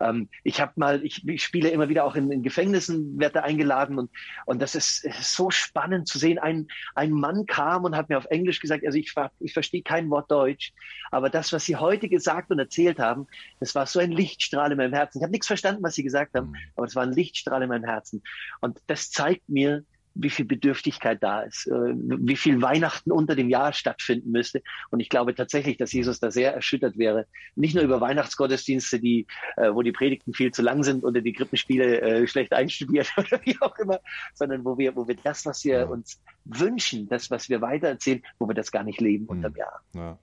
[0.00, 3.98] Ähm, ich habe mal, ich, ich, spiele immer wieder auch in, in Gefängnissen, werde eingeladen
[3.98, 4.10] und,
[4.46, 6.38] und das ist, ist, so spannend zu sehen.
[6.38, 10.08] Ein, ein Mann kam und hat mir auf Englisch gesagt, also ich, ich verstehe kein
[10.10, 10.72] Wort Deutsch,
[11.10, 13.26] aber das, was Sie heute gesagt und erzählt haben,
[13.60, 15.18] das war so ein Lichtstrahl in meinem Herzen.
[15.18, 16.56] Ich habe nichts verstanden, was Sie gesagt haben, mhm.
[16.76, 18.22] aber es war ein Lichtstrahl in meinem Herzen.
[18.60, 23.48] Und das zeigt mir, wie viel Bedürftigkeit da ist, äh, wie viel Weihnachten unter dem
[23.48, 24.62] Jahr stattfinden müsste.
[24.90, 27.26] Und ich glaube tatsächlich, dass Jesus da sehr erschüttert wäre.
[27.56, 31.32] Nicht nur über Weihnachtsgottesdienste, die, äh, wo die Predigten viel zu lang sind oder die
[31.32, 34.00] Krippenspiele äh, schlecht einstudiert oder wie auch immer,
[34.34, 38.48] sondern wo wir, wo wir das, was wir uns wünschen, das, was wir weitererzählen, wo
[38.48, 39.36] wir das gar nicht leben hm.
[39.36, 39.80] unterm Jahr.
[39.94, 40.18] Ja.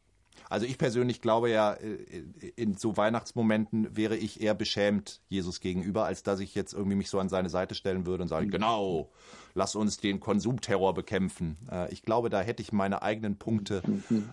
[0.50, 1.98] Also ich persönlich glaube ja, äh,
[2.56, 7.10] in so Weihnachtsmomenten wäre ich eher beschämt Jesus gegenüber, als dass ich jetzt irgendwie mich
[7.10, 9.12] so an seine Seite stellen würde und sagen, genau,
[9.54, 11.58] lass uns den Konsumterror bekämpfen.
[11.70, 13.82] Äh, ich glaube, da hätte ich meine eigenen Punkte,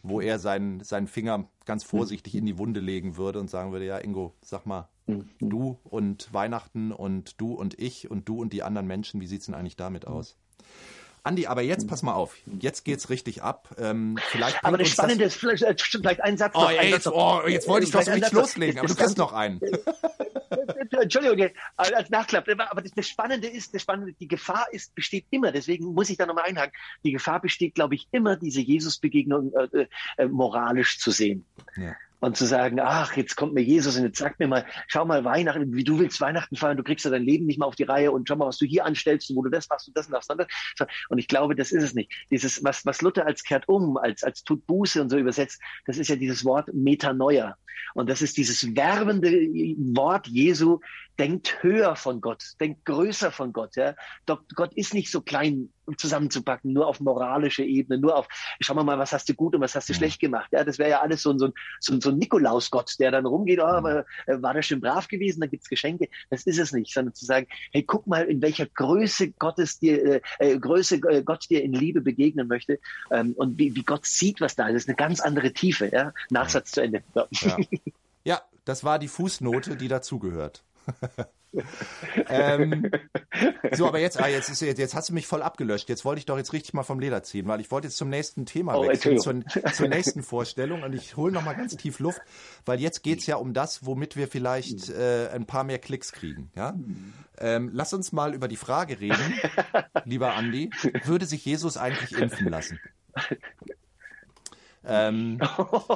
[0.02, 3.86] wo er seinen, seinen Finger ganz vorsichtig in die Wunde legen würde und sagen würde,
[3.86, 4.88] ja, Ingo, sag mal,
[5.38, 9.40] du und Weihnachten und du und ich und du und die anderen Menschen, wie sieht
[9.40, 10.36] es denn eigentlich damit aus?
[11.24, 12.36] Andi, aber jetzt pass mal auf.
[12.60, 13.74] Jetzt geht's richtig ab.
[13.78, 16.52] Ähm, vielleicht aber das Spannende das ist vielleicht, äh, vielleicht ein Satz.
[16.54, 19.58] Oh, ey, jetzt, oh, jetzt wollte ich doch nicht loslegen, aber du kriegst noch einen.
[21.00, 22.46] Entschuldigung, als Nachklapp.
[22.70, 25.50] Aber das, Spannende ist, das Spannende, die Gefahr ist, besteht immer.
[25.50, 26.74] Deswegen muss ich da nochmal einhaken.
[27.04, 29.86] Die Gefahr besteht, glaube ich, immer, diese Jesus-Begegnung äh,
[30.18, 31.46] äh, moralisch zu sehen.
[31.76, 35.04] Ja und zu sagen, ach, jetzt kommt mir Jesus und jetzt sagt mir mal, schau
[35.04, 37.76] mal Weihnachten, wie du willst Weihnachten feiern, du kriegst ja dein Leben nicht mal auf
[37.76, 40.06] die Reihe und schau mal, was du hier anstellst, wo du das machst und das
[40.06, 40.28] und das.
[40.28, 40.88] Und, das.
[41.08, 42.12] und ich glaube, das ist es nicht.
[42.30, 45.98] Dieses, was, was Luther als kehrt um, als, als tut Buße und so übersetzt, das
[45.98, 47.56] ist ja dieses Wort Metanoia.
[47.94, 49.30] Und das ist dieses werbende
[49.94, 50.80] Wort Jesu,
[51.18, 53.76] denkt höher von Gott, denkt größer von Gott.
[53.76, 53.94] Ja?
[54.26, 58.26] Gott ist nicht so klein zusammenzupacken, nur auf moralische Ebene, nur auf,
[58.60, 59.98] schauen wir mal, was hast du gut und was hast du ja.
[59.98, 60.48] schlecht gemacht.
[60.52, 63.10] Ja, das wäre ja alles so ein, so ein, so ein, so ein Nikolausgott, der
[63.10, 66.08] dann rumgeht, oh, aber äh, war der schön brav gewesen, dann gibt's Geschenke.
[66.30, 70.04] Das ist es nicht, sondern zu sagen, hey, guck mal, in welcher Größe Gottes dir,
[70.04, 72.78] äh, äh Größe äh, Gott dir in Liebe begegnen möchte
[73.10, 74.74] ähm, und wie, wie Gott sieht, was da ist.
[74.74, 75.90] Das ist eine ganz andere Tiefe.
[75.92, 76.12] Ja?
[76.30, 77.02] Nachsatz zu Ende.
[77.14, 77.26] Ja.
[77.30, 77.56] ja,
[78.64, 80.64] das war die Fußnote, die dazugehört.
[82.28, 82.90] ähm,
[83.72, 85.88] so, aber jetzt, ah, jetzt, ist, jetzt hast du mich voll abgelöscht.
[85.88, 88.08] Jetzt wollte ich doch jetzt richtig mal vom Leder ziehen, weil ich wollte jetzt zum
[88.08, 90.82] nächsten Thema oh, wechseln, zur, zur, nächsten Vorstellung.
[90.82, 92.20] Und ich hole noch mal ganz tief Luft,
[92.64, 96.12] weil jetzt geht es ja um das, womit wir vielleicht äh, ein paar mehr Klicks
[96.12, 96.50] kriegen.
[96.56, 96.74] Ja?
[97.38, 99.34] Ähm, lass uns mal über die Frage reden,
[100.04, 100.70] lieber Andi.
[101.04, 102.80] Würde sich Jesus eigentlich impfen lassen?
[104.86, 105.40] Ähm,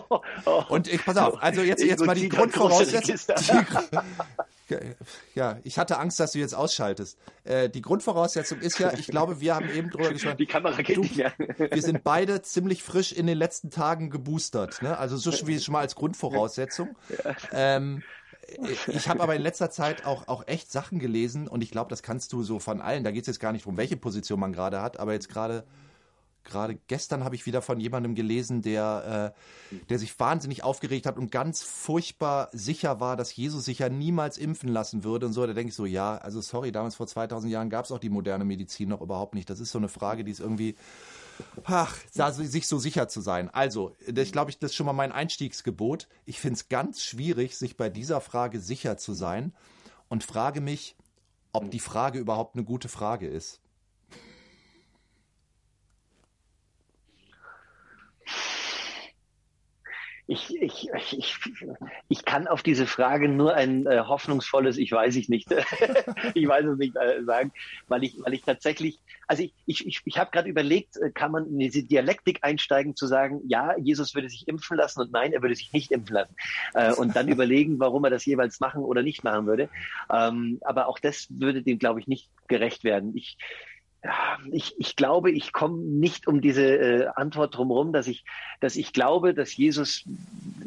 [0.68, 3.16] und ich, pass auf, also jetzt, jetzt mal die Grundvoraussetzung.
[5.34, 7.18] ja, ich hatte Angst, dass du jetzt ausschaltest.
[7.44, 10.38] Äh, die Grundvoraussetzung ist ja, ich glaube, wir haben eben drüber gesprochen.
[10.38, 11.32] Die Kamera geht du, nicht mehr.
[11.38, 14.98] wir sind beide ziemlich frisch in den letzten Tagen geboostert, ne?
[14.98, 16.96] Also so wie schon mal als Grundvoraussetzung.
[17.24, 17.36] Ja.
[17.52, 18.02] Ähm,
[18.86, 22.02] ich habe aber in letzter Zeit auch, auch echt Sachen gelesen und ich glaube, das
[22.02, 23.04] kannst du so von allen.
[23.04, 25.64] Da geht es jetzt gar nicht darum, welche Position man gerade hat, aber jetzt gerade
[26.48, 29.34] gerade gestern habe ich wieder von jemandem gelesen, der,
[29.72, 33.88] äh, der sich wahnsinnig aufgeregt hat und ganz furchtbar sicher war, dass Jesus sich ja
[33.88, 35.46] niemals impfen lassen würde und so.
[35.46, 38.10] Da denke ich so, ja, also sorry, damals vor 2000 Jahren gab es auch die
[38.10, 39.48] moderne Medizin noch überhaupt nicht.
[39.48, 40.74] Das ist so eine Frage, die ist irgendwie,
[41.64, 43.50] ach, sich so sicher zu sein.
[43.50, 46.08] Also, ich glaube, das ist schon mal mein Einstiegsgebot.
[46.24, 49.52] Ich finde es ganz schwierig, sich bei dieser Frage sicher zu sein
[50.08, 50.96] und frage mich,
[51.52, 53.60] ob die Frage überhaupt eine gute Frage ist.
[60.28, 61.38] Ich, ich, ich,
[62.10, 65.50] ich kann auf diese Frage nur ein äh, hoffnungsvolles, ich weiß ich nicht,
[66.34, 67.50] ich weiß es nicht äh, sagen,
[67.88, 71.32] weil ich, weil ich tatsächlich, also ich, ich, ich, ich habe gerade überlegt, äh, kann
[71.32, 75.32] man in diese Dialektik einsteigen, zu sagen, ja, Jesus würde sich impfen lassen und nein,
[75.32, 76.36] er würde sich nicht impfen lassen.
[76.74, 79.70] Äh, und dann überlegen, warum er das jeweils machen oder nicht machen würde.
[80.12, 83.16] Ähm, aber auch das würde dem, glaube ich, nicht gerecht werden.
[83.16, 83.38] Ich,
[84.52, 88.24] ich, ich glaube, ich komme nicht um diese äh, Antwort drumherum, dass ich,
[88.60, 90.04] dass ich glaube, dass Jesus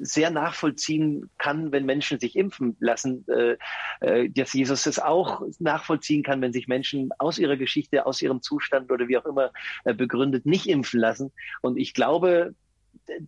[0.02, 3.58] sehr nachvollziehen kann, wenn Menschen sich impfen lassen, äh,
[4.02, 8.42] äh, dass Jesus es auch nachvollziehen kann, wenn sich Menschen aus ihrer Geschichte, aus ihrem
[8.42, 9.52] Zustand oder wie auch immer
[9.86, 11.32] äh, begründet nicht impfen lassen.
[11.62, 12.54] Und ich glaube,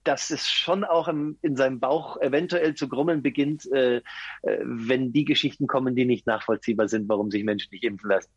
[0.04, 4.02] dass es schon auch im, in seinem Bauch eventuell zu grummeln beginnt, äh, äh,
[4.64, 8.30] wenn die Geschichten kommen, die nicht nachvollziehbar sind, warum sich Menschen nicht impfen lassen.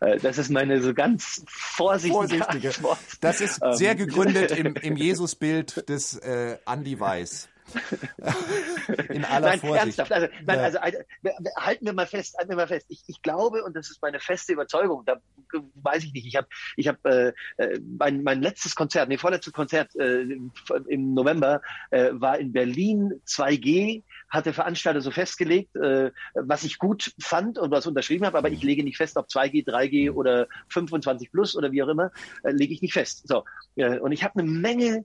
[0.00, 2.68] Äh, das ist meine so ganz vorsichtige, vorsichtige.
[2.68, 2.98] Antwort.
[3.20, 3.98] Das ist sehr ähm.
[3.98, 7.48] gegründet im, im Jesusbild des äh, Andy Weiß.
[9.08, 9.98] In aller nein, Vorsicht.
[9.98, 10.12] Ernsthaft.
[10.12, 10.98] Also, nein, also, also,
[11.56, 12.86] halten wir mal fest, halten wir mal fest.
[12.88, 15.16] Ich, ich glaube, und das ist meine feste Überzeugung, da
[15.74, 16.46] weiß ich nicht, ich habe
[16.76, 20.22] ich hab, äh, äh, mein, mein letztes Konzert, nee, vorletztes Konzert äh,
[20.88, 26.78] im November äh, war in Berlin 2G, hat der Veranstalter so festgelegt, äh, was ich
[26.78, 30.48] gut fand und was unterschrieben habe, aber ich lege nicht fest, ob 2G, 3G oder
[30.68, 32.10] 25 plus oder wie auch immer,
[32.42, 33.26] äh, lege ich nicht fest.
[33.26, 33.44] So,
[33.76, 35.04] äh, und ich habe eine Menge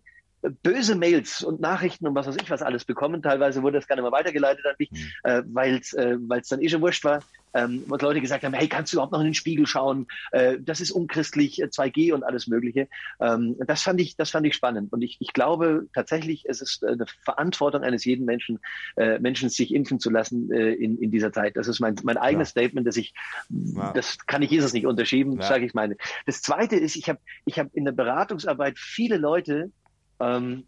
[0.63, 3.21] böse Mails und Nachrichten und was weiß ich was alles bekommen.
[3.21, 4.97] Teilweise wurde das gar nicht mehr weitergeleitet an mich, mhm.
[5.23, 6.17] äh, weil es äh,
[6.49, 7.21] dann eh schon wurscht war.
[7.53, 10.07] Ähm, und Leute gesagt haben, hey, kannst du überhaupt noch in den Spiegel schauen?
[10.31, 12.87] Äh, das ist unchristlich, 2G äh, und alles Mögliche.
[13.19, 14.93] Ähm, das fand ich, das fand ich spannend.
[14.93, 18.59] Und ich, ich glaube tatsächlich, es ist eine Verantwortung eines jeden Menschen,
[18.97, 21.57] äh, Menschen sich impfen zu lassen äh, in, in dieser Zeit.
[21.57, 22.61] Das ist mein, mein eigenes ja.
[22.61, 23.13] Statement, dass ich,
[23.49, 23.93] ja.
[23.93, 25.47] das kann ich Jesus nicht unterschieben, ja.
[25.47, 25.97] sage ich meine.
[26.25, 29.71] Das zweite ist, ich habe ich hab in der Beratungsarbeit viele Leute,
[30.19, 30.63] ähm,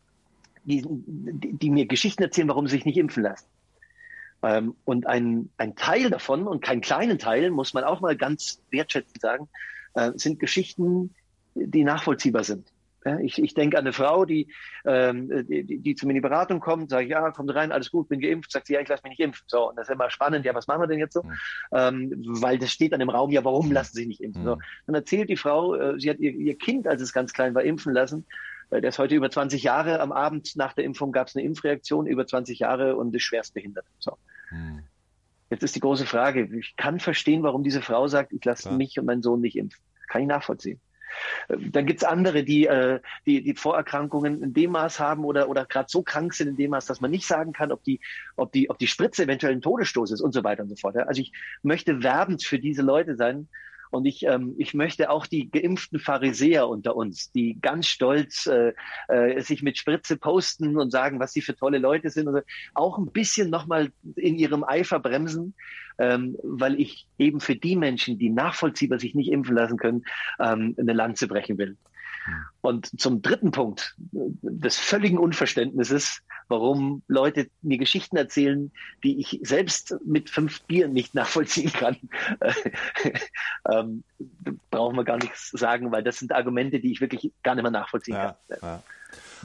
[0.64, 3.48] die, die, mir Geschichten erzählen, warum sie sich nicht impfen lassen.
[4.44, 8.62] Ähm, und ein, ein Teil davon, und keinen kleinen Teil, muss man auch mal ganz
[8.70, 9.50] wertschätzend sagen,
[9.94, 11.16] äh, sind Geschichten,
[11.56, 12.72] die nachvollziehbar sind.
[13.04, 14.48] Ja, ich, ich denke an eine Frau, die,
[14.86, 18.10] ähm, die, die zu mir in die Beratung kommt, sage ja, kommt rein, alles gut,
[18.10, 19.44] bin geimpft, sagt sie, ja, ich lasse mich nicht impfen.
[19.48, 21.24] So, und das ist immer spannend, ja, was machen wir denn jetzt so?
[21.24, 21.38] Mhm.
[21.72, 22.12] Ähm,
[22.42, 24.44] weil das steht dann im Raum, ja, warum lassen Sie sich nicht impfen?
[24.44, 24.48] Mhm.
[24.48, 27.56] So, dann erzählt die Frau, äh, sie hat ihr, ihr Kind, als es ganz klein
[27.56, 28.26] war, impfen lassen
[28.72, 30.00] der ist heute über 20 Jahre.
[30.00, 33.54] Am Abend nach der Impfung gab es eine Impfreaktion, über 20 Jahre und ist schwerst
[33.54, 33.86] behindert.
[34.00, 34.18] So.
[34.50, 34.84] Hm.
[35.50, 36.48] Jetzt ist die große Frage.
[36.58, 39.84] Ich kann verstehen, warum diese Frau sagt, ich lasse mich und meinen Sohn nicht impfen.
[40.08, 40.80] Kann ich nachvollziehen.
[41.50, 45.88] Dann gibt's andere, die, äh, die die Vorerkrankungen in dem Maß haben oder, oder gerade
[45.90, 48.00] so krank sind in dem Maß, dass man nicht sagen kann, ob die,
[48.38, 50.96] ob die, ob die Spritze eventuell ein Todesstoß ist und so weiter und so fort.
[50.96, 53.50] Also ich möchte werbend für diese Leute sein,
[53.92, 58.74] und ich, ähm, ich möchte auch die geimpften Pharisäer unter uns, die ganz stolz äh,
[59.10, 62.40] äh, sich mit Spritze posten und sagen, was sie für tolle Leute sind, also
[62.74, 65.54] auch ein bisschen nochmal in ihrem Eifer bremsen,
[66.00, 70.04] ähm, weil ich eben für die Menschen, die nachvollziehbar sich nicht impfen lassen können,
[70.40, 71.78] ähm, eine Lanze brechen will.
[72.62, 78.72] Und zum dritten Punkt des völligen Unverständnisses, warum Leute mir Geschichten erzählen,
[79.04, 81.98] die ich selbst mit fünf Bier nicht nachvollziehen kann,
[83.72, 84.04] ähm,
[84.70, 87.72] brauchen wir gar nichts sagen, weil das sind Argumente, die ich wirklich gar nicht mehr
[87.72, 88.60] nachvollziehen ja, kann.
[88.62, 88.84] Ja.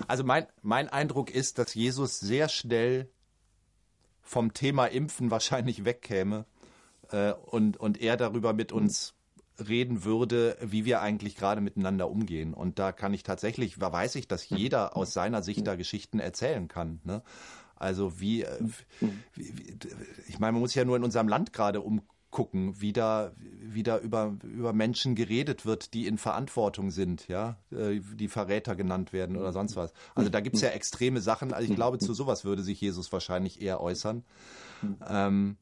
[0.06, 3.08] Also mein, mein Eindruck ist, dass Jesus sehr schnell
[4.22, 6.44] vom Thema Impfen wahrscheinlich wegkäme
[7.10, 9.15] äh, und, und er darüber mit uns
[9.58, 12.54] reden würde, wie wir eigentlich gerade miteinander umgehen.
[12.54, 16.68] Und da kann ich tatsächlich, weiß ich, dass jeder aus seiner Sicht da Geschichten erzählen
[16.68, 17.00] kann.
[17.04, 17.22] Ne?
[17.76, 18.58] Also wie, äh,
[19.34, 19.78] wie, wie,
[20.28, 23.98] ich meine, man muss ja nur in unserem Land gerade umgucken, wie da, wie da
[23.98, 29.36] über, über Menschen geredet wird, die in Verantwortung sind, ja, äh, die Verräter genannt werden
[29.36, 29.92] oder sonst was.
[30.14, 31.52] Also da gibt es ja extreme Sachen.
[31.52, 34.24] Also ich glaube, zu sowas würde sich Jesus wahrscheinlich eher äußern.
[35.08, 35.56] Ähm,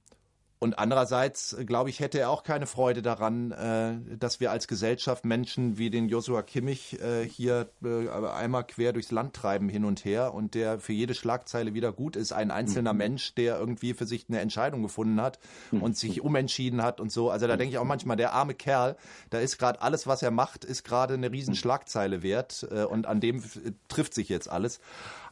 [0.64, 4.66] und andererseits, äh, glaube ich, hätte er auch keine Freude daran, äh, dass wir als
[4.66, 9.84] Gesellschaft Menschen wie den Joshua Kimmich äh, hier äh, einmal quer durchs Land treiben hin
[9.84, 12.32] und her und der für jede Schlagzeile wieder gut ist.
[12.32, 12.98] Ein einzelner mhm.
[12.98, 15.38] Mensch, der irgendwie für sich eine Entscheidung gefunden hat
[15.70, 15.82] mhm.
[15.82, 17.28] und sich umentschieden hat und so.
[17.28, 18.96] Also da denke ich auch manchmal, der arme Kerl,
[19.28, 23.04] da ist gerade alles, was er macht, ist gerade eine riesen Schlagzeile wert äh, und
[23.04, 23.44] an dem
[23.88, 24.80] trifft sich jetzt alles.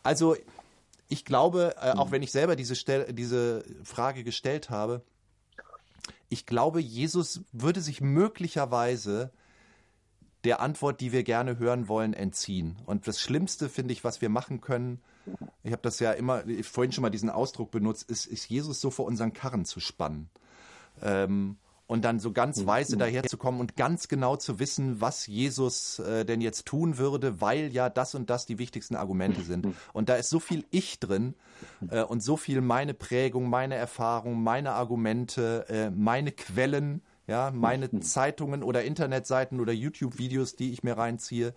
[0.03, 0.37] Also
[1.13, 2.13] ich glaube, äh, auch mhm.
[2.13, 5.03] wenn ich selber diese, Stel diese Frage gestellt habe,
[6.29, 9.33] ich glaube, Jesus würde sich möglicherweise
[10.45, 12.77] der Antwort, die wir gerne hören wollen, entziehen.
[12.87, 15.01] Und das Schlimmste, finde ich, was wir machen können,
[15.63, 18.81] ich habe das ja immer, ich vorhin schon mal diesen Ausdruck benutzt, ist, ist Jesus
[18.81, 20.31] so vor unseren Karren zu spannen.
[21.01, 26.25] Ähm, und dann so ganz weise daherzukommen und ganz genau zu wissen, was Jesus äh,
[26.25, 29.67] denn jetzt tun würde, weil ja das und das die wichtigsten Argumente sind.
[29.93, 31.35] Und da ist so viel Ich drin
[31.91, 38.01] äh, und so viel meine Prägung, meine Erfahrung, meine Argumente, äh, meine Quellen, ja, meine
[38.01, 41.55] Zeitungen oder Internetseiten oder YouTube-Videos, die ich mir reinziehe.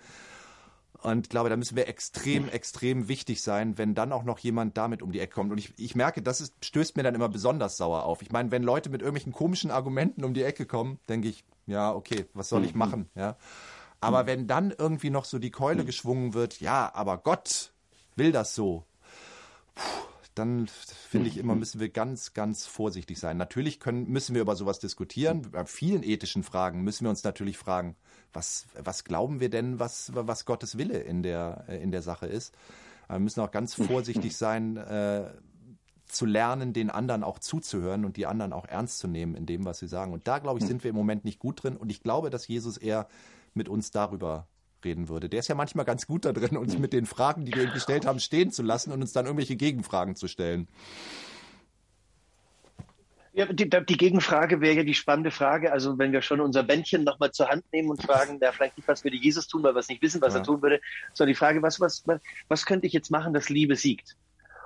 [1.01, 4.77] Und ich glaube, da müssen wir extrem, extrem wichtig sein, wenn dann auch noch jemand
[4.77, 5.51] damit um die Ecke kommt.
[5.51, 8.21] Und ich, ich merke, das ist, stößt mir dann immer besonders sauer auf.
[8.21, 11.93] Ich meine, wenn Leute mit irgendwelchen komischen Argumenten um die Ecke kommen, denke ich, ja,
[11.93, 12.79] okay, was soll ich mhm.
[12.79, 13.09] machen?
[13.15, 13.37] Ja.
[14.01, 14.27] Aber mhm.
[14.27, 15.87] wenn dann irgendwie noch so die Keule mhm.
[15.87, 17.73] geschwungen wird, ja, aber Gott
[18.15, 18.85] will das so,
[19.73, 23.37] puh, dann finde ich immer, müssen wir ganz, ganz vorsichtig sein.
[23.37, 25.43] Natürlich können, müssen wir über sowas diskutieren.
[25.51, 27.95] Bei vielen ethischen Fragen müssen wir uns natürlich fragen,
[28.33, 32.27] was, was glauben wir denn, was, was Gottes Wille in der, äh, in der Sache
[32.27, 32.53] ist.
[33.07, 35.31] Wir müssen auch ganz vorsichtig sein, äh,
[36.07, 39.65] zu lernen, den anderen auch zuzuhören und die anderen auch ernst zu nehmen in dem,
[39.65, 40.13] was sie sagen.
[40.13, 41.77] Und da, glaube ich, sind wir im Moment nicht gut drin.
[41.77, 43.07] Und ich glaube, dass Jesus eher
[43.53, 44.47] mit uns darüber
[44.85, 45.27] reden würde.
[45.27, 47.73] Der ist ja manchmal ganz gut da drin, uns mit den Fragen, die wir ihm
[47.73, 50.67] gestellt haben, stehen zu lassen und uns dann irgendwelche Gegenfragen zu stellen.
[53.33, 55.73] Ja, die, die, Gegenfrage wäre ja die spannende Frage.
[55.73, 58.87] Also wenn wir schon unser Bändchen nochmal zur Hand nehmen und fragen, da vielleicht nicht,
[58.87, 60.39] was würde Jesus tun, weil wir es nicht wissen, was ja.
[60.39, 60.79] er tun würde,
[61.13, 64.15] sondern die Frage, was, was, was, was könnte ich jetzt machen, dass Liebe siegt?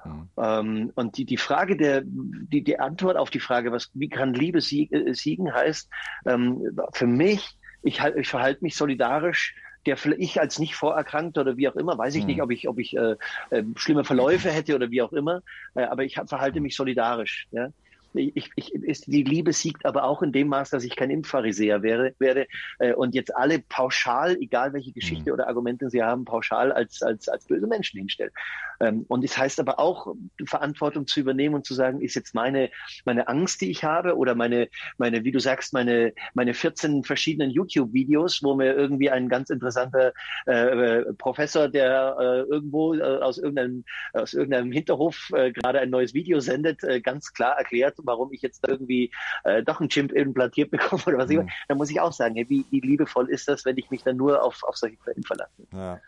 [0.06, 0.30] Mhm.
[0.38, 4.36] Ähm, und die, die Frage der, die, die Antwort auf die Frage, was, wie kann
[4.36, 5.90] Liebe äh, siegen, heißt
[6.28, 9.56] ähm, für mich, ich, ich verhalte mich solidarisch
[9.86, 12.80] der ich als nicht vorerkrankt oder wie auch immer, weiß ich nicht, ob ich, ob
[12.80, 13.16] ich äh,
[13.50, 15.42] äh, schlimme Verläufe hätte oder wie auch immer,
[15.76, 17.48] äh, aber ich verhalte mich solidarisch.
[17.52, 17.70] Ja?
[18.14, 21.82] Ich, ich, ist, die Liebe siegt aber auch in dem Maß, dass ich kein Impfpharisäer
[21.84, 22.48] wäre, werde
[22.80, 25.34] äh, und jetzt alle pauschal, egal welche Geschichte mhm.
[25.34, 28.32] oder Argumente sie haben, pauschal als, als, als böse Menschen hinstellen.
[28.80, 32.34] Ähm, und es das heißt aber auch, Verantwortung zu übernehmen und zu sagen, ist jetzt
[32.34, 32.70] meine,
[33.06, 37.52] meine Angst, die ich habe oder meine, meine, wie du sagst, meine, meine 14 verschiedenen
[37.52, 40.14] YouTube-Videos, wo mir irgendwie ein ganz interessanter
[40.46, 46.14] äh, Professor, der äh, irgendwo äh, aus irgendeinem, aus irgendeinem Hinterhof äh, gerade ein neues
[46.14, 49.12] Video sendet, äh, ganz klar erklärt, warum ich jetzt irgendwie
[49.44, 51.42] äh, doch ein Chimp implantiert bekomme oder was mhm.
[51.42, 54.18] ich dann muss ich auch sagen, wie, wie liebevoll ist das, wenn ich mich dann
[54.18, 55.68] nur auf, auf solche Quellen verlasse.
[55.74, 56.00] Ja.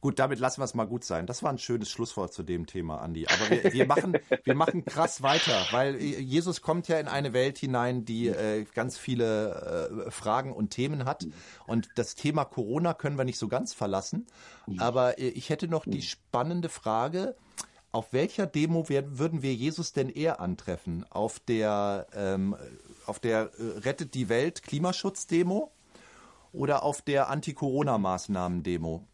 [0.00, 1.26] Gut, damit lassen wir es mal gut sein.
[1.26, 3.26] Das war ein schönes Schlusswort zu dem Thema, Andi.
[3.26, 7.58] Aber wir, wir, machen, wir machen krass weiter, weil Jesus kommt ja in eine Welt
[7.58, 11.26] hinein, die äh, ganz viele äh, Fragen und Themen hat.
[11.66, 14.26] Und das Thema Corona können wir nicht so ganz verlassen.
[14.78, 17.36] Aber äh, ich hätte noch die spannende Frage,
[17.92, 21.04] auf welcher Demo werden, würden wir Jesus denn eher antreffen?
[21.10, 22.56] Auf der, ähm,
[23.06, 25.72] auf der äh, Rettet die Welt Klimaschutz-Demo
[26.52, 29.06] oder auf der Anti-Corona-Maßnahmen-Demo?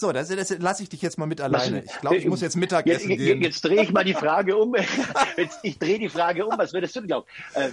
[0.00, 1.84] So, das, das lasse ich dich jetzt mal mit alleine.
[1.84, 3.42] Ich glaube, ich muss jetzt Mittagessen jetzt, gehen.
[3.42, 4.74] Jetzt drehe ich mal die Frage um.
[5.36, 6.56] Jetzt, ich drehe die Frage um.
[6.56, 7.26] Was würdest du glauben?
[7.52, 7.68] Äh,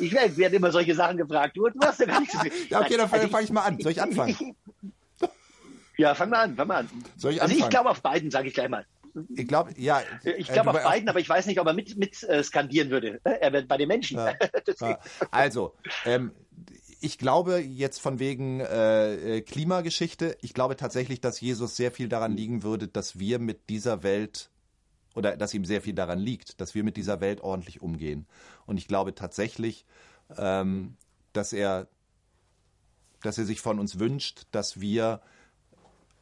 [0.00, 1.56] ich werde immer solche Sachen gefragt.
[1.56, 2.36] Du, du hast ja gar nichts.
[2.68, 3.78] Ja, okay, dann also fange ich mal an.
[3.80, 4.56] Soll ich anfangen?
[5.96, 6.88] Ja, fang mal an, fang mal an.
[7.16, 8.86] Soll ich also ich glaube auf beiden, sage ich gleich mal.
[9.36, 10.02] Ich glaube, ja.
[10.24, 12.90] Ich glaube äh, auf beiden, aber ich weiß nicht, ob er mit, mit äh, skandieren
[12.90, 13.20] würde.
[13.22, 14.18] Er wird bei den Menschen.
[14.18, 14.34] Ja,
[14.80, 14.98] ja.
[15.30, 16.32] Also, ähm,
[17.00, 22.36] ich glaube jetzt von wegen äh, Klimageschichte, ich glaube tatsächlich, dass Jesus sehr viel daran
[22.36, 24.50] liegen würde, dass wir mit dieser Welt
[25.14, 28.26] oder dass ihm sehr viel daran liegt, dass wir mit dieser Welt ordentlich umgehen.
[28.66, 29.84] Und ich glaube tatsächlich,
[30.36, 30.96] ähm,
[31.32, 31.88] dass er,
[33.22, 35.20] dass er sich von uns wünscht, dass wir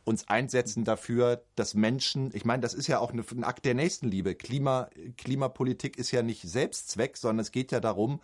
[0.04, 4.34] uns einsetzen dafür, dass Menschen, ich meine, das ist ja auch ein Akt der Nächstenliebe.
[4.34, 8.20] Klima, Klimapolitik ist ja nicht Selbstzweck, sondern es geht ja darum,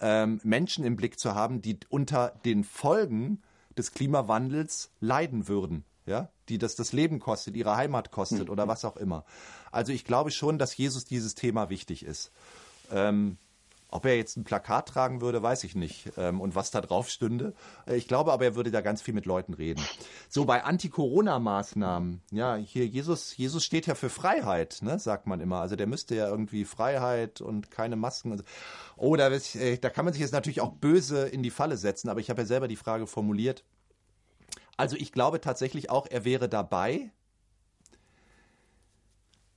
[0.00, 3.40] ähm, Menschen im Blick zu haben, die unter den Folgen
[3.76, 8.50] des Klimawandels leiden würden, ja, die das das Leben kostet, ihre Heimat kostet mhm.
[8.50, 9.24] oder was auch immer.
[9.70, 12.32] Also ich glaube schon, dass Jesus dieses Thema wichtig ist.
[12.90, 13.38] Ähm,
[13.92, 16.12] ob er jetzt ein Plakat tragen würde, weiß ich nicht.
[16.16, 17.54] Ähm, und was da drauf stünde.
[17.86, 19.84] Äh, ich glaube aber, er würde da ganz viel mit Leuten reden.
[20.28, 22.22] So bei Anti-Corona-Maßnahmen.
[22.30, 25.60] Ja, hier Jesus, Jesus steht ja für Freiheit, ne, sagt man immer.
[25.60, 28.42] Also der müsste ja irgendwie Freiheit und keine Masken.
[28.96, 32.08] Oh, da, äh, da kann man sich jetzt natürlich auch böse in die Falle setzen.
[32.08, 33.62] Aber ich habe ja selber die Frage formuliert.
[34.76, 37.12] Also ich glaube tatsächlich auch, er wäre dabei.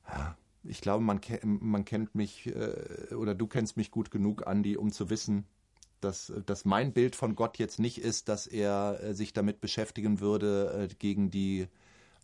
[0.08, 0.36] Ja
[0.68, 4.92] ich glaube, man, man kennt mich äh, oder du kennst mich gut genug, Andi, um
[4.92, 5.46] zu wissen,
[6.02, 10.20] dass, dass mein Bild von Gott jetzt nicht ist, dass er äh, sich damit beschäftigen
[10.20, 11.68] würde, äh, gegen die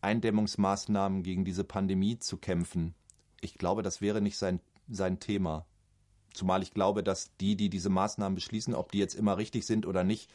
[0.02, 2.96] Eindämmungsmaßnahmen, gegen diese Pandemie zu kämpfen.
[3.40, 5.66] Ich glaube, das wäre nicht sein, sein Thema.
[6.34, 9.86] Zumal ich glaube, dass die, die diese Maßnahmen beschließen, ob die jetzt immer richtig sind
[9.86, 10.32] oder nicht,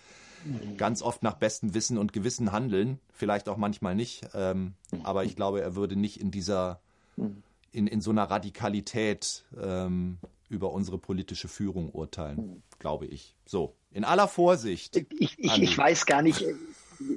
[0.77, 3.01] ganz oft nach bestem Wissen und Gewissen handeln.
[3.13, 4.29] Vielleicht auch manchmal nicht.
[4.35, 6.81] Ähm, aber ich glaube, er würde nicht in dieser
[7.77, 10.17] in, in so einer Radikalität ähm,
[10.49, 13.37] über unsere politische Führung urteilen, glaube ich.
[13.45, 14.97] So, in aller Vorsicht.
[14.97, 16.43] Ich, ich, ich weiß gar nicht,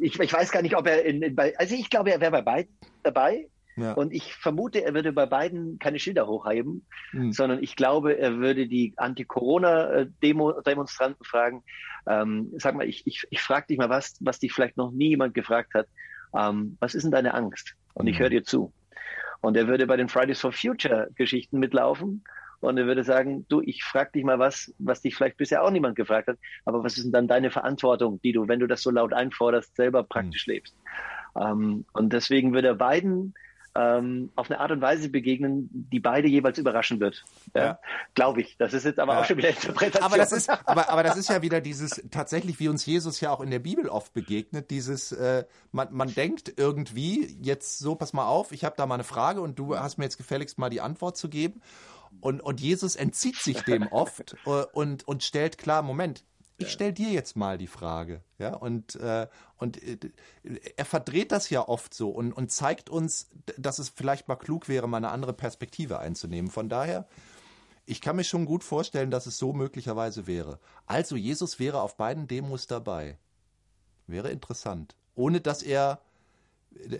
[0.01, 2.31] ich, ich, weiß gar nicht, ob er in, in bei, also ich glaube, er wäre
[2.31, 3.47] bei beiden dabei.
[3.77, 3.93] Ja.
[3.93, 7.31] Und ich vermute, er würde bei beiden keine Schilder hochheben, hm.
[7.31, 11.63] sondern ich glaube, er würde die Anti-Corona-Demonstranten fragen,
[12.05, 15.07] ähm, sag mal, ich, ich, ich frage dich mal was, was dich vielleicht noch nie
[15.09, 15.87] jemand gefragt hat.
[16.37, 17.75] Ähm, was ist denn deine Angst?
[17.93, 18.23] Und ich hm.
[18.23, 18.73] höre dir zu.
[19.41, 22.23] Und er würde bei den Fridays for Future Geschichten mitlaufen
[22.61, 25.71] und er würde sagen, du, ich frage dich mal was, was dich vielleicht bisher auch
[25.71, 28.81] niemand gefragt hat, aber was ist denn dann deine Verantwortung, die du, wenn du das
[28.81, 30.53] so laut einforderst, selber praktisch mhm.
[30.53, 30.75] lebst?
[31.39, 33.33] Ähm, und deswegen würde er beiden
[33.79, 37.23] ähm, auf eine Art und Weise begegnen, die beide jeweils überraschen wird.
[37.55, 37.79] Ja, ja.
[38.13, 38.57] Glaube ich.
[38.57, 39.21] Das ist jetzt aber ja.
[39.21, 40.03] auch schon wieder Interpretation.
[40.03, 43.31] Aber das ist, aber, aber das ist ja wieder dieses, tatsächlich, wie uns Jesus ja
[43.31, 48.11] auch in der Bibel oft begegnet, dieses, äh, man, man denkt irgendwie, jetzt so, pass
[48.11, 50.69] mal auf, ich habe da mal eine Frage und du hast mir jetzt gefälligst mal
[50.69, 51.61] die Antwort zu geben.
[52.21, 56.25] Und, und Jesus entzieht sich dem oft äh, und, und stellt klar, Moment,
[56.59, 59.97] ich stelle dir jetzt mal die Frage, ja, und, äh, und äh,
[60.75, 64.67] er verdreht das ja oft so und, und zeigt uns, dass es vielleicht mal klug
[64.67, 66.51] wäre, mal eine andere Perspektive einzunehmen.
[66.51, 67.07] Von daher,
[67.85, 70.59] ich kann mir schon gut vorstellen, dass es so möglicherweise wäre.
[70.85, 73.17] Also Jesus wäre auf beiden Demos dabei.
[74.05, 74.95] Wäre interessant.
[75.15, 76.01] Ohne dass er,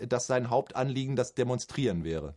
[0.08, 2.34] dass sein Hauptanliegen das Demonstrieren wäre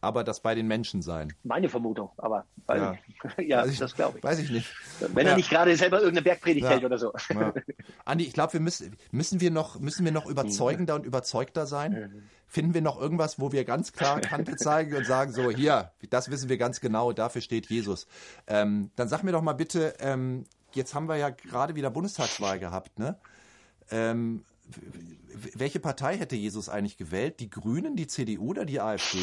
[0.00, 1.32] aber das bei den Menschen sein.
[1.42, 2.96] Meine Vermutung, aber ja,
[3.38, 4.24] ja das glaube ich.
[4.24, 4.68] Weiß ich nicht.
[5.00, 5.32] Wenn ja.
[5.32, 6.70] er nicht gerade selber irgendeine Bergpredigt ja.
[6.70, 7.12] hält oder so.
[7.30, 7.52] Ja.
[8.04, 12.28] Andi, ich glaube, wir müssen, müssen wir noch, müssen wir noch überzeugender und überzeugter sein?
[12.46, 16.30] Finden wir noch irgendwas, wo wir ganz klar Kante zeigen und sagen so, hier, das
[16.30, 18.06] wissen wir ganz genau, dafür steht Jesus.
[18.46, 22.58] Ähm, dann sag mir doch mal bitte, ähm, jetzt haben wir ja gerade wieder Bundestagswahl
[22.58, 23.18] gehabt, ne?
[23.90, 24.44] Ähm,
[25.54, 27.40] welche Partei hätte Jesus eigentlich gewählt?
[27.40, 29.18] Die Grünen, die CDU oder die AfD?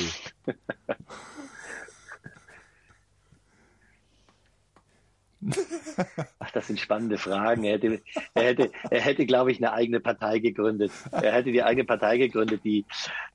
[6.39, 7.63] Ach, das sind spannende Fragen.
[7.65, 8.01] Er hätte,
[8.33, 10.91] er hätte, er hätte, glaube ich, eine eigene Partei gegründet.
[11.11, 12.85] Er hätte die eigene Partei gegründet, die,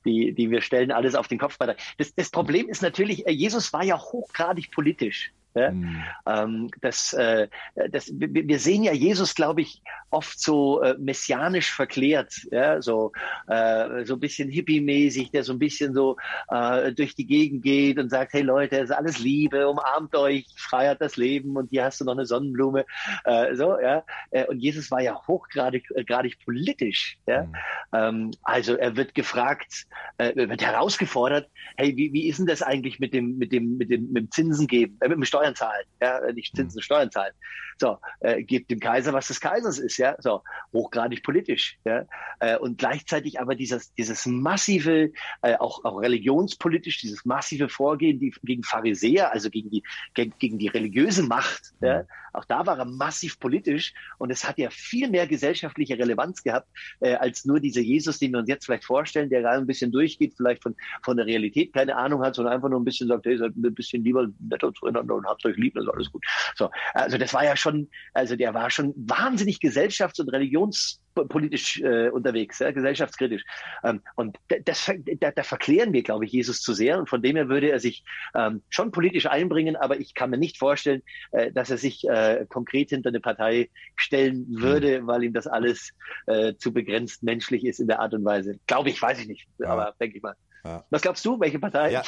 [0.05, 1.57] die, die wir stellen alles auf den Kopf.
[1.99, 5.33] Das, das Problem ist natürlich, Jesus war ja hochgradig politisch.
[5.55, 5.71] Ja?
[5.71, 6.03] Mhm.
[6.27, 7.49] Ähm, das, äh,
[7.91, 12.83] das, wir sehen ja Jesus, glaube ich, oft so äh, messianisch verklärt, ja?
[12.83, 13.13] so,
[13.47, 16.17] äh, so ein bisschen hippie-mäßig, der so ein bisschen so
[16.49, 20.47] äh, durch die Gegend geht und sagt, hey Leute, es ist alles Liebe, umarmt euch,
[20.57, 22.85] feiert das Leben und hier hast du noch eine Sonnenblume.
[23.25, 24.05] Äh, so, ja?
[24.31, 27.19] Äh, und Jesus war ja hochgradig äh, gradig politisch.
[27.27, 27.45] Ja?
[27.45, 27.55] Mhm.
[27.93, 29.87] Ähm, also er wird gefragt,
[30.19, 33.91] äh, wird herausgefordert, hey, wie, wie ist denn das eigentlich mit dem, mit dem, mit
[33.91, 36.83] dem, mit dem Zinsen geben, äh, mit dem Steuern zahlen, ja, nicht Zinsen.
[36.83, 37.35] Steuern zahlen.
[37.81, 40.43] So, äh, gebt dem Kaiser, was des Kaisers ist, ja, so,
[40.75, 42.05] hochgradig politisch, ja,
[42.39, 48.35] äh, und gleichzeitig aber dieses, dieses massive, äh, auch, auch religionspolitisch, dieses massive Vorgehen die,
[48.43, 51.87] gegen Pharisäer, also gegen die, gegen, gegen die religiöse Macht, mhm.
[51.87, 56.43] ja, auch da war er massiv politisch und es hat ja viel mehr gesellschaftliche Relevanz
[56.43, 56.69] gehabt,
[57.01, 59.91] äh, als nur dieser Jesus, den wir uns jetzt vielleicht vorstellen, der gerade ein bisschen
[59.91, 63.27] durchgeht, vielleicht von, von der Realität keine Ahnung hat, sondern einfach nur ein bisschen sagt,
[63.27, 66.25] hey, seid ein bisschen lieber netter zueinander und habt euch lieb, das ist alles gut.
[66.55, 67.70] So, also das war ja schon,
[68.13, 73.43] also der war schon wahnsinnig gesellschafts- und religions politisch äh, unterwegs, ja, gesellschaftskritisch.
[73.85, 74.91] Ähm, und das,
[75.21, 76.99] da, da verklären wir, glaube ich, Jesus zu sehr.
[76.99, 78.05] Und von dem her würde er sich
[78.35, 81.03] ähm, schon politisch einbringen, aber ich kann mir nicht vorstellen,
[81.33, 85.07] äh, dass er sich äh, konkret hinter eine Partei stellen würde, mhm.
[85.07, 85.93] weil ihm das alles
[86.27, 88.59] äh, zu begrenzt menschlich ist in der Art und Weise.
[88.67, 89.69] Glaube ich, weiß ich nicht, ja.
[89.69, 90.35] aber denke ich mal.
[90.65, 90.85] Ja.
[90.91, 91.93] Was glaubst du, welche Partei?
[91.93, 92.03] Ja,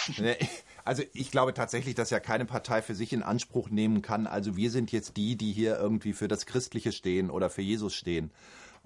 [0.84, 4.26] also ich glaube tatsächlich, dass ja keine Partei für sich in Anspruch nehmen kann.
[4.26, 7.94] Also wir sind jetzt die, die hier irgendwie für das Christliche stehen oder für Jesus
[7.94, 8.30] stehen.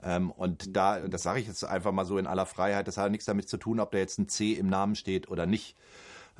[0.02, 3.10] Ähm, und da, das sage ich jetzt einfach mal so in aller Freiheit, das hat
[3.10, 5.76] nichts damit zu tun, ob da jetzt ein C im Namen steht oder nicht.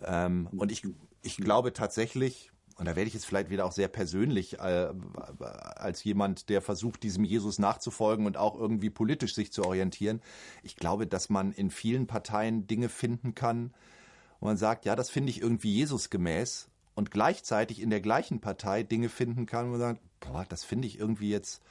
[0.04, 0.82] Ähm, und ich,
[1.22, 4.92] ich glaube tatsächlich, und da werde ich jetzt vielleicht wieder auch sehr persönlich äh,
[5.38, 10.20] als jemand, der versucht, diesem Jesus nachzufolgen und auch irgendwie politisch sich zu orientieren.
[10.62, 13.72] Ich glaube, dass man in vielen Parteien Dinge finden kann,
[14.40, 18.40] wo man sagt, ja, das finde ich irgendwie Jesus gemäß und gleichzeitig in der gleichen
[18.40, 21.62] Partei Dinge finden kann, wo man sagt, boah, das finde ich irgendwie jetzt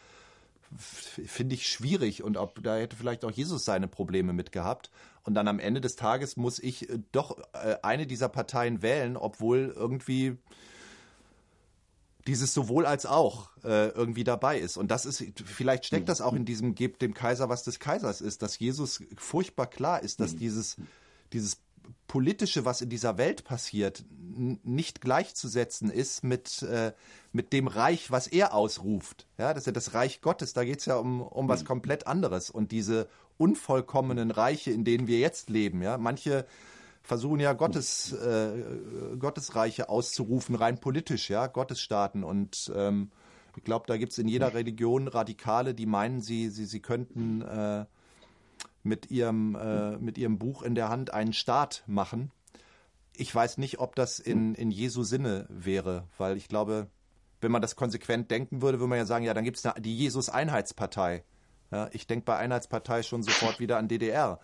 [0.77, 4.89] finde ich schwierig und ob da hätte vielleicht auch Jesus seine Probleme mit gehabt.
[5.23, 9.17] Und dann am Ende des Tages muss ich äh, doch äh, eine dieser Parteien wählen,
[9.17, 10.37] obwohl irgendwie
[12.27, 14.77] dieses sowohl als auch äh, irgendwie dabei ist.
[14.77, 18.21] Und das ist, vielleicht steckt das auch in diesem Gebt dem Kaiser, was des Kaisers
[18.21, 20.77] ist, dass Jesus furchtbar klar ist, dass dieses,
[21.33, 21.57] dieses
[22.07, 26.93] Politische, was in dieser Welt passiert, nicht gleichzusetzen ist mit, äh,
[27.31, 29.27] mit dem Reich, was er ausruft.
[29.37, 31.67] Ja, das ist ja das Reich Gottes, da geht es ja um, um was mhm.
[31.67, 32.49] komplett anderes.
[32.49, 33.07] Und diese
[33.37, 36.45] unvollkommenen Reiche, in denen wir jetzt leben, ja, manche
[37.03, 38.63] versuchen ja Gottes, äh,
[39.19, 42.23] Gottesreiche auszurufen, rein politisch, ja, Gottesstaaten.
[42.23, 43.11] Und ähm,
[43.55, 47.41] ich glaube, da gibt es in jeder Religion Radikale, die meinen, sie, sie, sie könnten
[47.41, 47.85] äh,
[48.85, 52.31] mit ihrem, äh, mit ihrem Buch in der Hand einen Staat machen.
[53.17, 56.87] Ich weiß nicht, ob das in, in Jesu Sinne wäre, weil ich glaube,
[57.41, 59.97] wenn man das konsequent denken würde, würde man ja sagen, ja, dann gibt es die
[59.97, 61.23] Jesus-Einheitspartei.
[61.71, 64.39] Ja, ich denke bei Einheitspartei schon sofort wieder an DDR.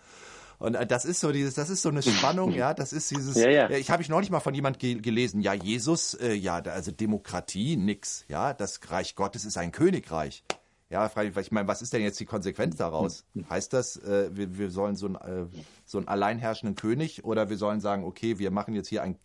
[0.58, 3.36] Und äh, das ist so dieses, das ist so eine Spannung, ja, das ist dieses,
[3.36, 3.70] ja, ja.
[3.70, 7.76] ich habe ich neulich mal von jemand ge gelesen, ja, Jesus, äh, ja, also Demokratie,
[7.76, 10.44] nix, ja, das Reich Gottes ist ein Königreich.
[10.92, 13.24] Ja, frage ich meine, was ist denn jetzt die Konsequenz daraus?
[13.48, 15.46] Heißt das, äh, wir, wir sollen so, ein, äh,
[15.86, 19.16] so einen alleinherrschenden König oder wir sollen sagen, okay, wir machen jetzt hier ein,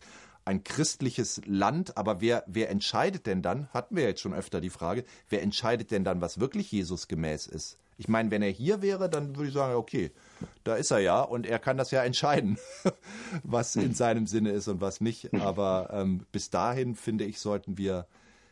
[0.45, 4.69] ein christliches Land, aber wer, wer entscheidet denn dann, hatten wir jetzt schon öfter die
[4.69, 7.77] Frage, wer entscheidet denn dann, was wirklich Jesus gemäß ist?
[7.97, 10.11] Ich meine, wenn er hier wäre, dann würde ich sagen, okay,
[10.63, 12.57] da ist er ja und er kann das ja entscheiden,
[13.43, 15.33] was in seinem Sinne ist und was nicht.
[15.33, 18.07] Aber ähm, bis dahin, finde ich, sollten wir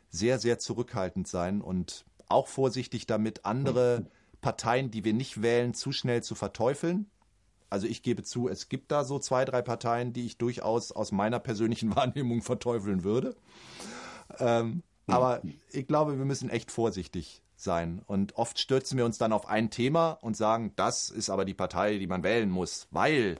[0.09, 4.05] sehr, sehr zurückhaltend sein und auch vorsichtig damit, andere
[4.41, 7.09] Parteien, die wir nicht wählen, zu schnell zu verteufeln.
[7.69, 11.11] Also ich gebe zu, es gibt da so zwei, drei Parteien, die ich durchaus aus
[11.11, 13.35] meiner persönlichen Wahrnehmung verteufeln würde.
[14.39, 18.01] Ähm, aber ich glaube, wir müssen echt vorsichtig sein.
[18.05, 21.53] Und oft stürzen wir uns dann auf ein Thema und sagen, das ist aber die
[21.53, 23.37] Partei, die man wählen muss, weil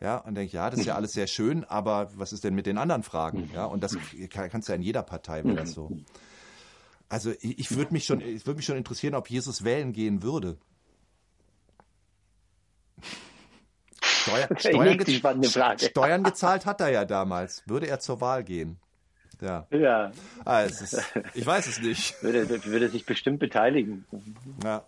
[0.00, 2.66] ja, und denke, ja, das ist ja alles sehr schön, aber was ist denn mit
[2.66, 3.50] den anderen Fragen?
[3.54, 3.96] Ja, und das
[4.28, 5.90] kannst du ja in jeder Partei, wäre das so.
[7.14, 10.24] Also ich, ich würde mich schon, ich würde mich schon interessieren, ob Jesus wählen gehen
[10.24, 10.58] würde.
[14.02, 15.20] Steuer, Steuern, ge
[15.78, 17.62] Steuern gezahlt hat er ja damals.
[17.66, 18.80] Würde er zur Wahl gehen?
[19.40, 19.64] Ja.
[19.70, 20.10] Ja.
[20.44, 21.04] Ah, ist,
[21.34, 22.20] ich weiß es nicht.
[22.22, 24.04] Würde, würde sich bestimmt beteiligen.
[24.64, 24.84] Ja.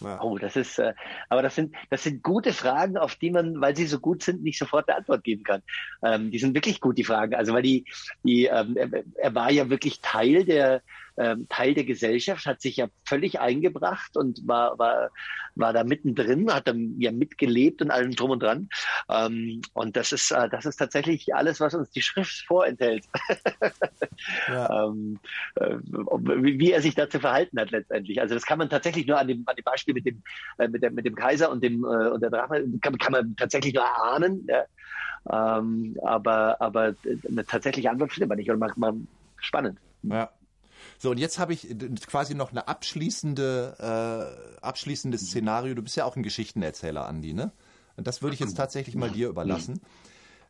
[0.00, 0.20] Ja.
[0.22, 0.94] Oh, das ist, äh,
[1.28, 4.42] aber das sind, das sind gute Fragen, auf die man, weil sie so gut sind,
[4.42, 5.62] nicht sofort eine Antwort geben kann.
[6.02, 7.34] Ähm, die sind wirklich gut, die Fragen.
[7.34, 7.84] Also, weil die,
[8.22, 10.82] die, ähm, er, er war ja wirklich Teil der,
[11.20, 15.10] ähm, Teil der Gesellschaft, hat sich ja völlig eingebracht und war, war,
[15.54, 18.68] war da mittendrin, hat dann ja mitgelebt und allem drum und dran.
[19.10, 23.04] Ähm, und das ist, äh, das ist tatsächlich alles, was uns die Schrift vorenthält.
[24.48, 24.86] ja.
[24.86, 25.18] ähm,
[25.56, 28.20] äh, wie, wie, er sich dazu verhalten hat letztendlich.
[28.20, 30.22] Also das kann man tatsächlich nur an dem, an dem Beispiel mit dem,
[30.58, 33.36] äh, mit, dem, mit dem Kaiser und dem äh, und der Drache, kann, kann man
[33.36, 34.48] tatsächlich nur erahnen.
[34.48, 34.64] Ja.
[35.30, 36.94] Ähm, aber aber
[37.28, 38.50] eine tatsächliche Antwort findet man nicht.
[38.50, 39.08] Und man, man
[39.38, 39.78] spannend.
[40.02, 40.30] Ja.
[40.98, 41.66] So, und jetzt habe ich
[42.06, 43.76] quasi noch eine abschließende,
[44.60, 45.74] äh, abschließendes Szenario.
[45.74, 47.52] Du bist ja auch ein Geschichtenerzähler, Andi, ne?
[47.96, 49.80] Und das würde ich jetzt tatsächlich mal dir überlassen.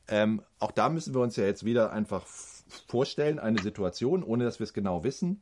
[0.09, 2.26] Ähm, auch da müssen wir uns ja jetzt wieder einfach
[2.87, 5.41] vorstellen, eine Situation, ohne dass wir es genau wissen.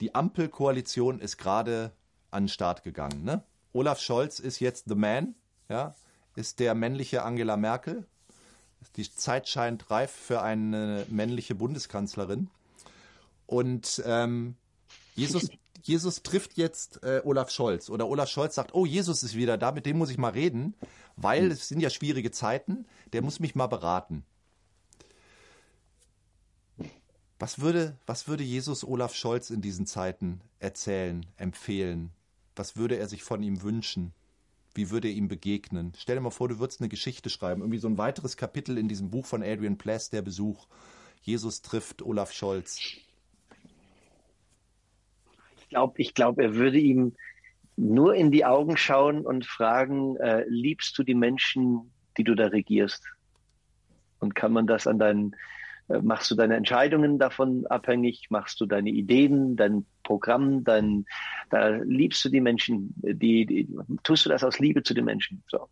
[0.00, 1.92] Die Ampelkoalition ist gerade
[2.30, 3.24] an den Start gegangen.
[3.24, 3.42] Ne?
[3.72, 5.34] Olaf Scholz ist jetzt the man,
[5.68, 5.94] ja,
[6.34, 8.06] ist der männliche Angela Merkel.
[8.96, 12.50] Die Zeit scheint reif für eine männliche Bundeskanzlerin.
[13.52, 14.56] Und ähm,
[15.14, 15.50] Jesus,
[15.82, 19.72] Jesus trifft jetzt äh, Olaf Scholz oder Olaf Scholz sagt, oh, Jesus ist wieder da,
[19.72, 20.74] mit dem muss ich mal reden,
[21.16, 24.24] weil es sind ja schwierige Zeiten, der muss mich mal beraten.
[27.38, 32.10] Was würde, was würde Jesus Olaf Scholz in diesen Zeiten erzählen, empfehlen?
[32.56, 34.14] Was würde er sich von ihm wünschen?
[34.74, 35.92] Wie würde er ihm begegnen?
[35.98, 38.88] Stell dir mal vor, du würdest eine Geschichte schreiben, irgendwie so ein weiteres Kapitel in
[38.88, 40.68] diesem Buch von Adrian Pless, der Besuch.
[41.20, 42.78] Jesus trifft Olaf Scholz
[45.72, 47.14] glaube, ich glaube, er würde ihm
[47.76, 52.48] nur in die Augen schauen und fragen, äh, liebst du die Menschen, die du da
[52.48, 53.04] regierst?
[54.20, 55.34] Und kann man das an deinen,
[55.88, 58.26] äh, machst du deine Entscheidungen davon abhängig?
[58.30, 61.06] Machst du deine Ideen, dein Programm, dein,
[61.50, 63.68] da liebst du die Menschen, die, die,
[64.02, 65.42] tust du das aus Liebe zu den Menschen?
[65.48, 65.68] So.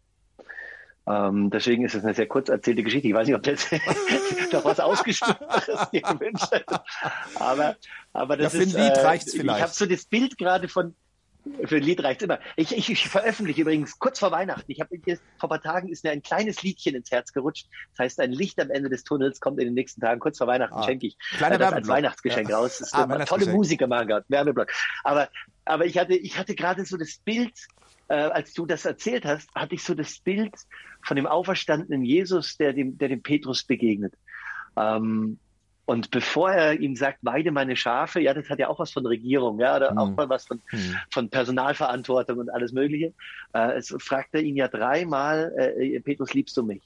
[1.06, 3.08] Ähm, deswegen ist es eine sehr kurz erzählte Geschichte.
[3.08, 3.70] Ich weiß nicht, ob das
[4.52, 6.80] noch was Ausgestutzteres dir gewünscht hätte.
[7.36, 7.76] Aber,
[8.12, 8.76] aber das ja, für ist.
[8.76, 9.58] Ein Lied äh, reicht's vielleicht.
[9.58, 10.94] Ich habe so das Bild gerade von.
[11.64, 12.38] Für ein Lied reicht immer.
[12.56, 14.70] Ich, ich, ich veröffentliche übrigens kurz vor Weihnachten.
[14.70, 14.90] Ich habe
[15.38, 17.66] vor ein paar Tagen ist mir ein kleines Liedchen ins Herz gerutscht.
[17.92, 20.20] Das heißt, ein Licht am Ende des Tunnels kommt in den nächsten Tagen.
[20.20, 22.58] Kurz vor Weihnachten ah, schenke ich Kleiner das als Weihnachtsgeschenk ja.
[22.58, 22.78] raus.
[22.78, 24.26] Das ist ah, tolle Musiker machen gerade.
[24.28, 24.70] Werbeblock.
[25.02, 25.30] Aber,
[25.64, 27.54] aber ich hatte, ich hatte gerade so das Bild
[28.10, 30.54] äh, als du das erzählt hast, hatte ich so das Bild
[31.02, 34.14] von dem auferstandenen Jesus, der dem, der dem Petrus begegnet.
[34.76, 35.38] Ähm,
[35.84, 39.06] und bevor er ihm sagt, weide meine Schafe, ja, das hat ja auch was von
[39.06, 39.98] Regierung, ja, oder mhm.
[39.98, 40.96] auch mal was von, mhm.
[41.10, 43.14] von Personalverantwortung und alles Mögliche.
[43.54, 46.82] Äh, es fragt er ihn ja dreimal, äh, Petrus, liebst du mich?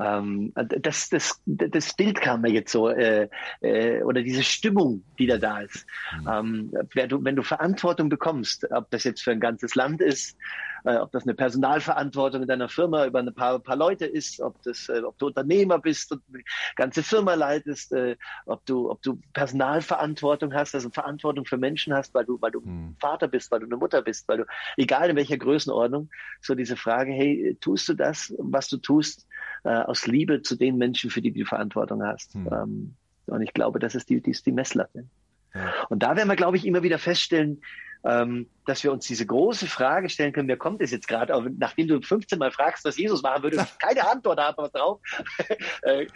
[0.00, 3.28] Ähm, das, das, das Bild kam mir jetzt so, äh,
[3.60, 5.86] äh, oder diese Stimmung, die da da ist.
[6.20, 6.28] Mhm.
[6.28, 10.36] Ähm, wenn, du, wenn du Verantwortung bekommst, ob das jetzt für ein ganzes Land ist,
[10.84, 14.62] äh, ob das eine Personalverantwortung in deiner Firma über ein paar, paar Leute ist, ob,
[14.62, 16.42] das, äh, ob du Unternehmer bist und eine
[16.76, 22.14] ganze Firma leitest, äh, ob, du, ob du Personalverantwortung hast, also Verantwortung für Menschen hast,
[22.14, 22.96] weil du, weil du mhm.
[23.00, 24.44] Vater bist, weil du eine Mutter bist, weil du,
[24.76, 26.08] egal in welcher Größenordnung,
[26.40, 29.26] so diese Frage, hey, tust du das, was du tust,
[29.64, 32.34] äh, aus Liebe zu den Menschen, für die du Verantwortung hast.
[32.34, 32.48] Hm.
[32.52, 32.94] Ähm,
[33.26, 35.06] und ich glaube, das ist die, die, ist die Messlatte.
[35.54, 35.72] Ja.
[35.88, 37.62] Und da werden wir, glaube ich, immer wieder feststellen,
[38.04, 41.88] ähm, dass wir uns diese große Frage stellen können, wer kommt es jetzt gerade, nachdem
[41.88, 45.00] du 15 Mal fragst, was Jesus machen würde, keine Antwort habe drauf,
[45.82, 46.06] äh,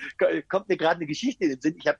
[0.48, 1.76] kommt mir gerade eine Geschichte in den Sinn.
[1.78, 1.98] Ich habe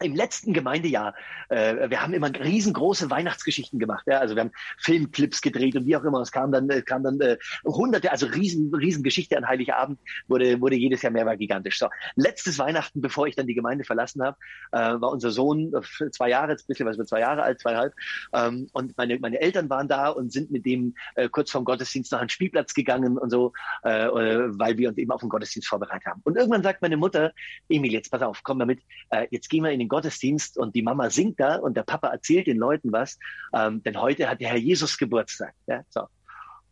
[0.00, 1.14] im letzten Gemeindejahr,
[1.48, 4.04] äh, wir haben immer riesengroße Weihnachtsgeschichten gemacht.
[4.06, 4.18] Ja?
[4.18, 6.20] Also wir haben Filmclips gedreht und wie auch immer.
[6.20, 10.60] Es kam dann, äh, kam dann äh, hunderte, also riesen, riesen Geschichte an Heiligabend, wurde,
[10.60, 11.78] wurde jedes Jahr mehr, gigantisch.
[11.78, 14.36] So, letztes Weihnachten, bevor ich dann die Gemeinde verlassen habe,
[14.72, 17.60] äh, war unser Sohn äh, zwei Jahre, jetzt ein bisschen was mit zwei Jahre alt,
[17.60, 17.94] zweieinhalb.
[18.32, 22.12] Ähm, und meine, meine Eltern waren da und sind mit dem äh, kurz vorm Gottesdienst
[22.12, 26.06] nach einem Spielplatz gegangen und so, äh, weil wir uns eben auf den Gottesdienst vorbereitet
[26.06, 26.20] haben.
[26.24, 27.32] Und irgendwann sagt meine Mutter,
[27.68, 28.80] Emil, jetzt pass auf, komm damit,
[29.10, 31.84] äh, jetzt gehen wir in den den Gottesdienst und die Mama singt da und der
[31.84, 33.18] Papa erzählt den Leuten was,
[33.54, 35.54] ähm, denn heute hat der Herr Jesus Geburtstag.
[35.66, 36.02] Ja, so.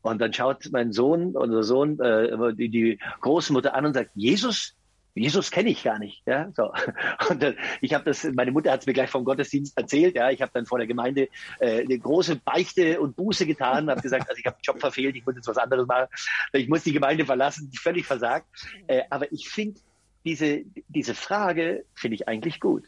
[0.02, 4.74] Und dann schaut mein Sohn, unser Sohn, äh, die, die Großmutter an und sagt, Jesus,
[5.14, 6.22] Jesus kenne ich gar nicht.
[6.26, 6.72] Ja, so.
[7.30, 10.16] Und äh, ich habe das, meine Mutter hat es mir gleich vom Gottesdienst erzählt.
[10.16, 11.28] Ja, ich habe dann vor der Gemeinde
[11.60, 15.24] äh, eine große Beichte und Buße getan, habe gesagt, also ich habe Job verfehlt, ich
[15.24, 16.08] muss jetzt was anderes machen,
[16.52, 18.46] ich muss die Gemeinde verlassen, völlig versagt.
[18.88, 19.80] Äh, aber ich finde
[20.24, 22.84] diese diese Frage finde ich eigentlich gut.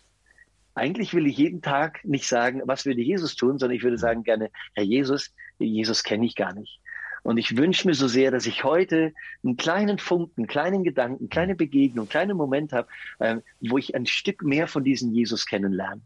[0.76, 4.24] Eigentlich will ich jeden Tag nicht sagen, was würde Jesus tun, sondern ich würde sagen
[4.24, 6.80] gerne, Herr Jesus, Jesus kenne ich gar nicht.
[7.22, 11.30] Und ich wünsche mir so sehr, dass ich heute einen kleinen Funken, einen kleinen Gedanken,
[11.30, 15.46] kleine Begegnung, einen kleinen Moment habe, äh, wo ich ein Stück mehr von diesem Jesus
[15.46, 16.02] kennenlerne.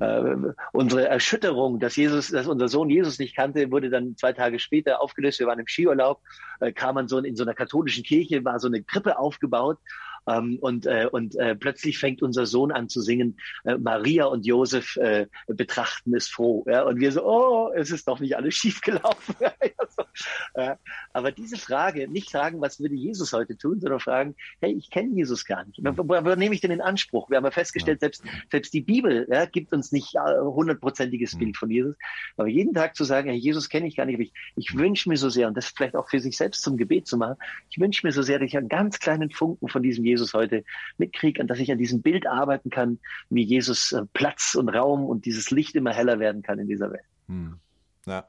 [0.00, 4.58] Äh, unsere Erschütterung, dass Jesus, dass unser Sohn Jesus nicht kannte, wurde dann zwei Tage
[4.58, 5.38] später aufgelöst.
[5.38, 6.20] Wir waren im Skiurlaub,
[6.58, 9.78] äh, kam man so in so einer katholischen Kirche, war so eine Krippe aufgebaut
[10.26, 14.46] ähm, und äh, und äh, plötzlich fängt unser Sohn an zu singen, äh, Maria und
[14.46, 16.64] Josef äh, betrachten es froh.
[16.68, 16.82] Ja?
[16.82, 19.34] Und wir so, oh, es ist doch nicht alles schiefgelaufen.
[20.54, 20.76] äh,
[21.12, 25.14] aber diese Frage, nicht fragen, was würde Jesus heute tun, sondern fragen, hey, ich kenne
[25.14, 25.80] Jesus gar nicht.
[25.82, 27.28] Wo, wo nehme ich denn in Anspruch?
[27.30, 31.56] Wir haben ja festgestellt, selbst, selbst die Bibel ja, gibt uns nicht äh, hundertprozentiges Bild
[31.56, 31.96] von Jesus.
[32.36, 35.16] Aber jeden Tag zu sagen, hey, Jesus kenne ich gar nicht, ich, ich wünsche mir
[35.16, 37.36] so sehr, und das vielleicht auch für sich selbst zum Gebet zu machen,
[37.70, 40.64] ich wünsche mir so sehr, dass ich einen ganz kleinen Funken von diesem Jesus heute
[40.98, 42.98] mitkriege und dass ich an diesem Bild arbeiten kann,
[43.30, 46.90] wie Jesus äh, Platz und Raum und dieses Licht immer heller werden kann in dieser
[46.90, 47.04] Welt.
[47.28, 47.58] Hm.
[48.06, 48.28] Ja.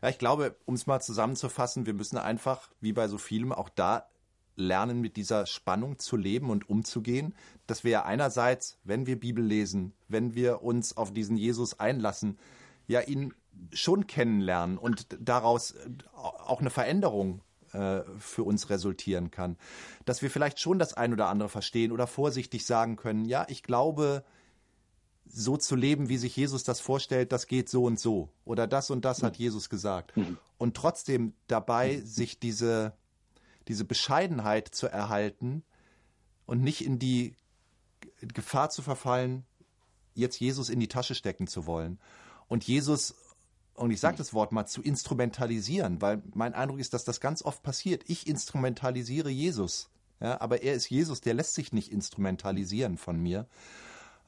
[0.00, 3.68] Ja, ich glaube, um es mal zusammenzufassen, wir müssen einfach, wie bei so vielem, auch
[3.68, 4.06] da
[4.54, 7.34] lernen, mit dieser Spannung zu leben und umzugehen,
[7.66, 12.38] dass wir ja einerseits, wenn wir Bibel lesen, wenn wir uns auf diesen Jesus einlassen,
[12.86, 13.34] ja ihn
[13.72, 15.74] schon kennenlernen und daraus
[16.14, 17.40] auch eine Veränderung
[17.72, 19.56] äh, für uns resultieren kann.
[20.04, 23.62] Dass wir vielleicht schon das ein oder andere verstehen oder vorsichtig sagen können, ja, ich
[23.62, 24.24] glaube,
[25.30, 28.30] so zu leben, wie sich Jesus das vorstellt, das geht so und so.
[28.44, 29.36] Oder das und das hat.
[29.36, 30.16] Jesus gesagt.
[30.16, 30.38] Mhm.
[30.56, 32.94] Und trotzdem dabei sich diese,
[33.68, 35.62] diese Bescheidenheit zu erhalten
[36.46, 37.34] und nicht in die
[38.20, 39.44] Gefahr zu verfallen,
[40.14, 42.00] jetzt Jesus in die Tasche stecken zu wollen.
[42.48, 43.14] Und Jesus,
[43.78, 44.18] und ich sage mhm.
[44.18, 48.04] das Wort mal, zu instrumentalisieren, weil mein Eindruck ist, dass das ganz oft passiert.
[48.06, 49.90] Ich instrumentalisiere Jesus.
[50.20, 53.46] Ja, aber er ist Jesus, der lässt sich nicht instrumentalisieren von mir.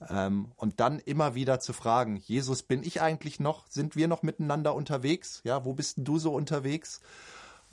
[0.09, 4.23] Ähm, und dann immer wieder zu fragen, Jesus, bin ich eigentlich noch, sind wir noch
[4.23, 5.41] miteinander unterwegs?
[5.45, 7.01] Ja, wo bist denn du so unterwegs?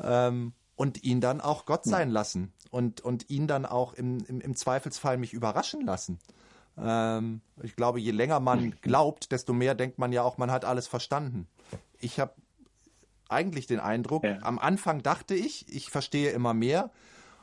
[0.02, 4.42] Ähm, und ihn dann auch Gott sein lassen und, und ihn dann auch im, im,
[4.42, 6.20] im Zweifelsfall mich überraschen lassen.
[6.80, 10.66] Ähm, ich glaube, je länger man glaubt, desto mehr denkt man ja auch, man hat
[10.66, 11.48] alles verstanden.
[12.00, 12.34] Ich habe
[13.30, 14.38] eigentlich den Eindruck, ja.
[14.42, 16.92] am Anfang dachte ich, ich verstehe immer mehr.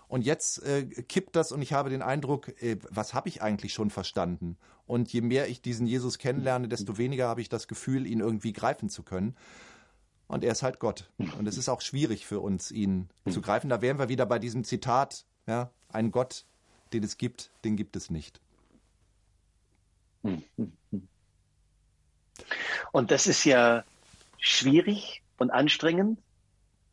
[0.07, 3.73] Und jetzt äh, kippt das und ich habe den Eindruck, äh, was habe ich eigentlich
[3.73, 4.57] schon verstanden?
[4.87, 8.53] Und je mehr ich diesen Jesus kennenlerne, desto weniger habe ich das Gefühl, ihn irgendwie
[8.53, 9.35] greifen zu können.
[10.27, 11.11] Und er ist halt Gott.
[11.39, 13.71] Und es ist auch schwierig für uns, ihn zu greifen.
[13.71, 16.45] Da wären wir wieder bei diesem Zitat, ja, ein Gott,
[16.93, 18.41] den es gibt, den gibt es nicht.
[22.93, 23.85] Und das ist ja
[24.39, 26.19] schwierig und anstrengend,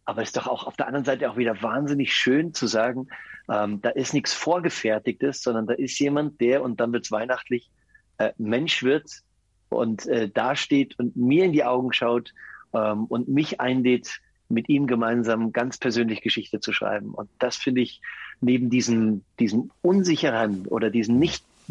[0.05, 3.07] aber ist doch auch auf der anderen Seite auch wieder wahnsinnig schön zu sagen,
[3.49, 7.69] ähm, da ist nichts Vorgefertigtes, sondern da ist jemand, der, und dann wird es weihnachtlich,
[8.17, 9.23] äh, Mensch wird
[9.69, 12.33] und äh, dasteht und mir in die Augen schaut
[12.73, 14.19] ähm, und mich einlädt,
[14.49, 17.13] mit ihm gemeinsam ganz persönlich Geschichte zu schreiben.
[17.13, 18.01] Und das finde ich
[18.41, 21.19] neben diesem, diesem Unsicheren oder diesem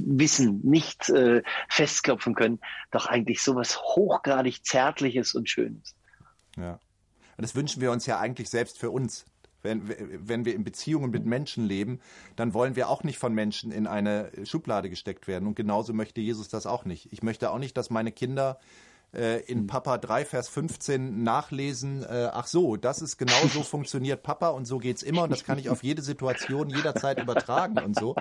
[0.07, 5.95] Nichtwissen, nicht äh, festklopfen können, doch eigentlich sowas hochgradig Zärtliches und Schönes.
[6.57, 6.73] Ja.
[7.37, 9.25] Und das wünschen wir uns ja eigentlich selbst für uns.
[9.63, 9.91] Wenn,
[10.27, 12.01] wenn wir in Beziehungen mit Menschen leben,
[12.37, 15.47] dann wollen wir auch nicht von Menschen in eine Schublade gesteckt werden.
[15.47, 17.13] Und genauso möchte Jesus das auch nicht.
[17.13, 18.59] Ich möchte auch nicht, dass meine Kinder
[19.13, 24.23] äh, in Papa 3, Vers 15 nachlesen, äh, ach so, das ist genau so funktioniert
[24.23, 27.99] Papa und so geht's immer und das kann ich auf jede Situation jederzeit übertragen und
[27.99, 28.15] so.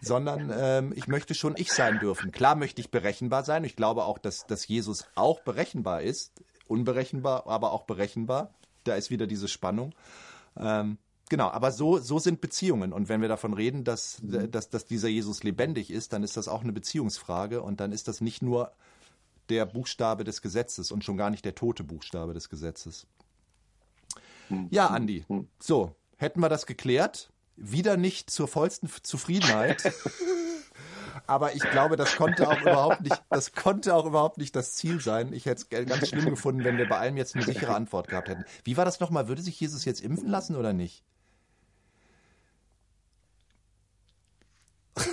[0.00, 2.32] Sondern ähm, ich möchte schon ich sein dürfen.
[2.32, 3.64] Klar möchte ich berechenbar sein.
[3.64, 6.32] Ich glaube auch, dass, dass Jesus auch berechenbar ist.
[6.68, 8.54] Unberechenbar, aber auch berechenbar.
[8.84, 9.94] Da ist wieder diese Spannung.
[10.56, 12.92] Ähm, genau, aber so, so sind Beziehungen.
[12.92, 14.50] Und wenn wir davon reden, dass, mhm.
[14.50, 17.62] dass, dass dieser Jesus lebendig ist, dann ist das auch eine Beziehungsfrage.
[17.62, 18.72] Und dann ist das nicht nur
[19.48, 23.06] der Buchstabe des Gesetzes und schon gar nicht der tote Buchstabe des Gesetzes.
[24.48, 24.68] Mhm.
[24.70, 25.48] Ja, Andi, mhm.
[25.58, 27.30] so, hätten wir das geklärt.
[27.56, 29.82] Wieder nicht zur vollsten Zufriedenheit.
[31.26, 35.00] Aber ich glaube, das konnte auch überhaupt nicht, das konnte auch überhaupt nicht das Ziel
[35.00, 35.32] sein.
[35.32, 38.28] Ich hätte es ganz schlimm gefunden, wenn wir bei allem jetzt eine sichere Antwort gehabt
[38.28, 38.44] hätten.
[38.64, 39.28] Wie war das nochmal?
[39.28, 41.02] Würde sich Jesus jetzt impfen lassen oder nicht?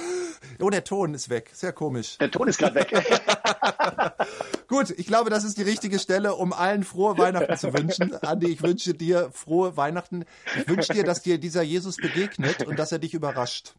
[0.59, 1.49] Oh, der Ton ist weg.
[1.53, 2.19] Sehr komisch.
[2.19, 2.91] Der Ton ist gerade weg.
[4.67, 8.15] Gut, ich glaube, das ist die richtige Stelle, um allen frohe Weihnachten zu wünschen.
[8.15, 10.25] Andi, ich wünsche dir frohe Weihnachten.
[10.57, 13.75] Ich wünsche dir, dass dir dieser Jesus begegnet und dass er dich überrascht.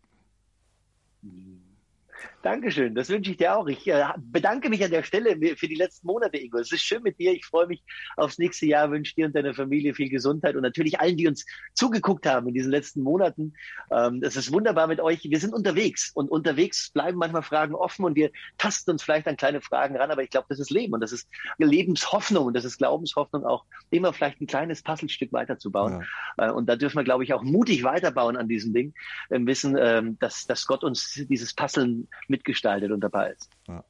[2.43, 3.68] Dankeschön, das wünsche ich dir auch.
[3.68, 6.59] Ich äh, bedanke mich an der Stelle für die letzten Monate, Ingo.
[6.59, 7.32] Es ist schön mit dir.
[7.32, 7.84] Ich freue mich
[8.16, 11.47] aufs nächste Jahr, wünsche dir und deiner Familie viel Gesundheit und natürlich allen, die uns
[11.74, 13.55] zugeguckt haben in diesen letzten Monaten.
[13.93, 15.22] Ähm, es ist wunderbar mit euch.
[15.22, 19.36] Wir sind unterwegs und unterwegs bleiben manchmal Fragen offen und wir tasten uns vielleicht an
[19.36, 21.28] kleine Fragen ran, aber ich glaube, das ist Leben und das ist
[21.59, 26.05] Lebenshoffnung und das ist Glaubenshoffnung auch, immer vielleicht ein kleines Puzzlestück weiterzubauen.
[26.38, 26.49] Ja.
[26.49, 28.95] Äh, und da dürfen wir, glaube ich, auch mutig weiterbauen an diesem Ding,
[29.30, 33.49] im Wissen, ähm, dass, dass Gott uns dieses Puzzeln mitgestaltet und dabei ist.
[33.68, 33.85] Ja.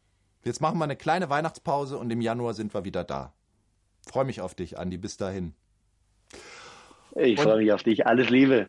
[0.45, 3.33] Jetzt machen wir eine kleine Weihnachtspause und im Januar sind wir wieder da.
[4.07, 4.99] Freue mich auf dich, Andi.
[4.99, 5.55] Bis dahin.
[7.15, 8.07] Ich freue mich auf dich.
[8.07, 8.69] Alles Liebe.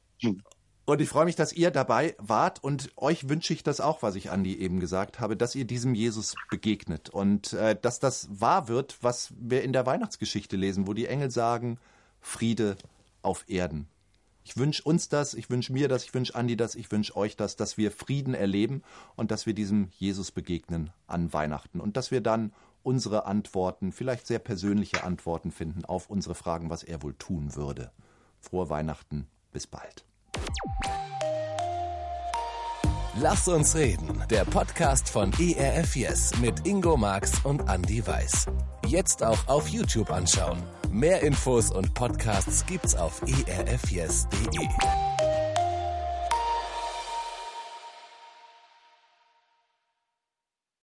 [0.86, 4.16] Und ich freue mich, dass ihr dabei wart und euch wünsche ich das auch, was
[4.16, 8.68] ich Andi eben gesagt habe, dass ihr diesem Jesus begegnet und äh, dass das wahr
[8.68, 11.80] wird, was wir in der Weihnachtsgeschichte lesen, wo die Engel sagen,
[12.20, 12.76] Friede
[13.22, 13.88] auf Erden.
[14.44, 17.38] Ich wünsche uns das, ich wünsche mir das, ich wünsche Andi das, ich wünsche euch
[17.38, 18.84] das, dass wir Frieden erleben
[19.16, 22.52] und dass wir diesem Jesus begegnen an Weihnachten und dass wir dann
[22.84, 27.92] unsere Antworten, vielleicht sehr persönliche Antworten finden auf unsere Fragen, was er wohl tun würde.
[28.42, 30.04] Frohe Weihnachten, bis bald.
[33.16, 34.24] Lass uns reden.
[34.32, 38.48] Der Podcast von ERF Yes mit Ingo Marx und Andy Weiß.
[38.88, 40.58] Jetzt auch auf YouTube anschauen.
[40.92, 45.13] Mehr Infos und Podcasts gibt's auf erfyes.de.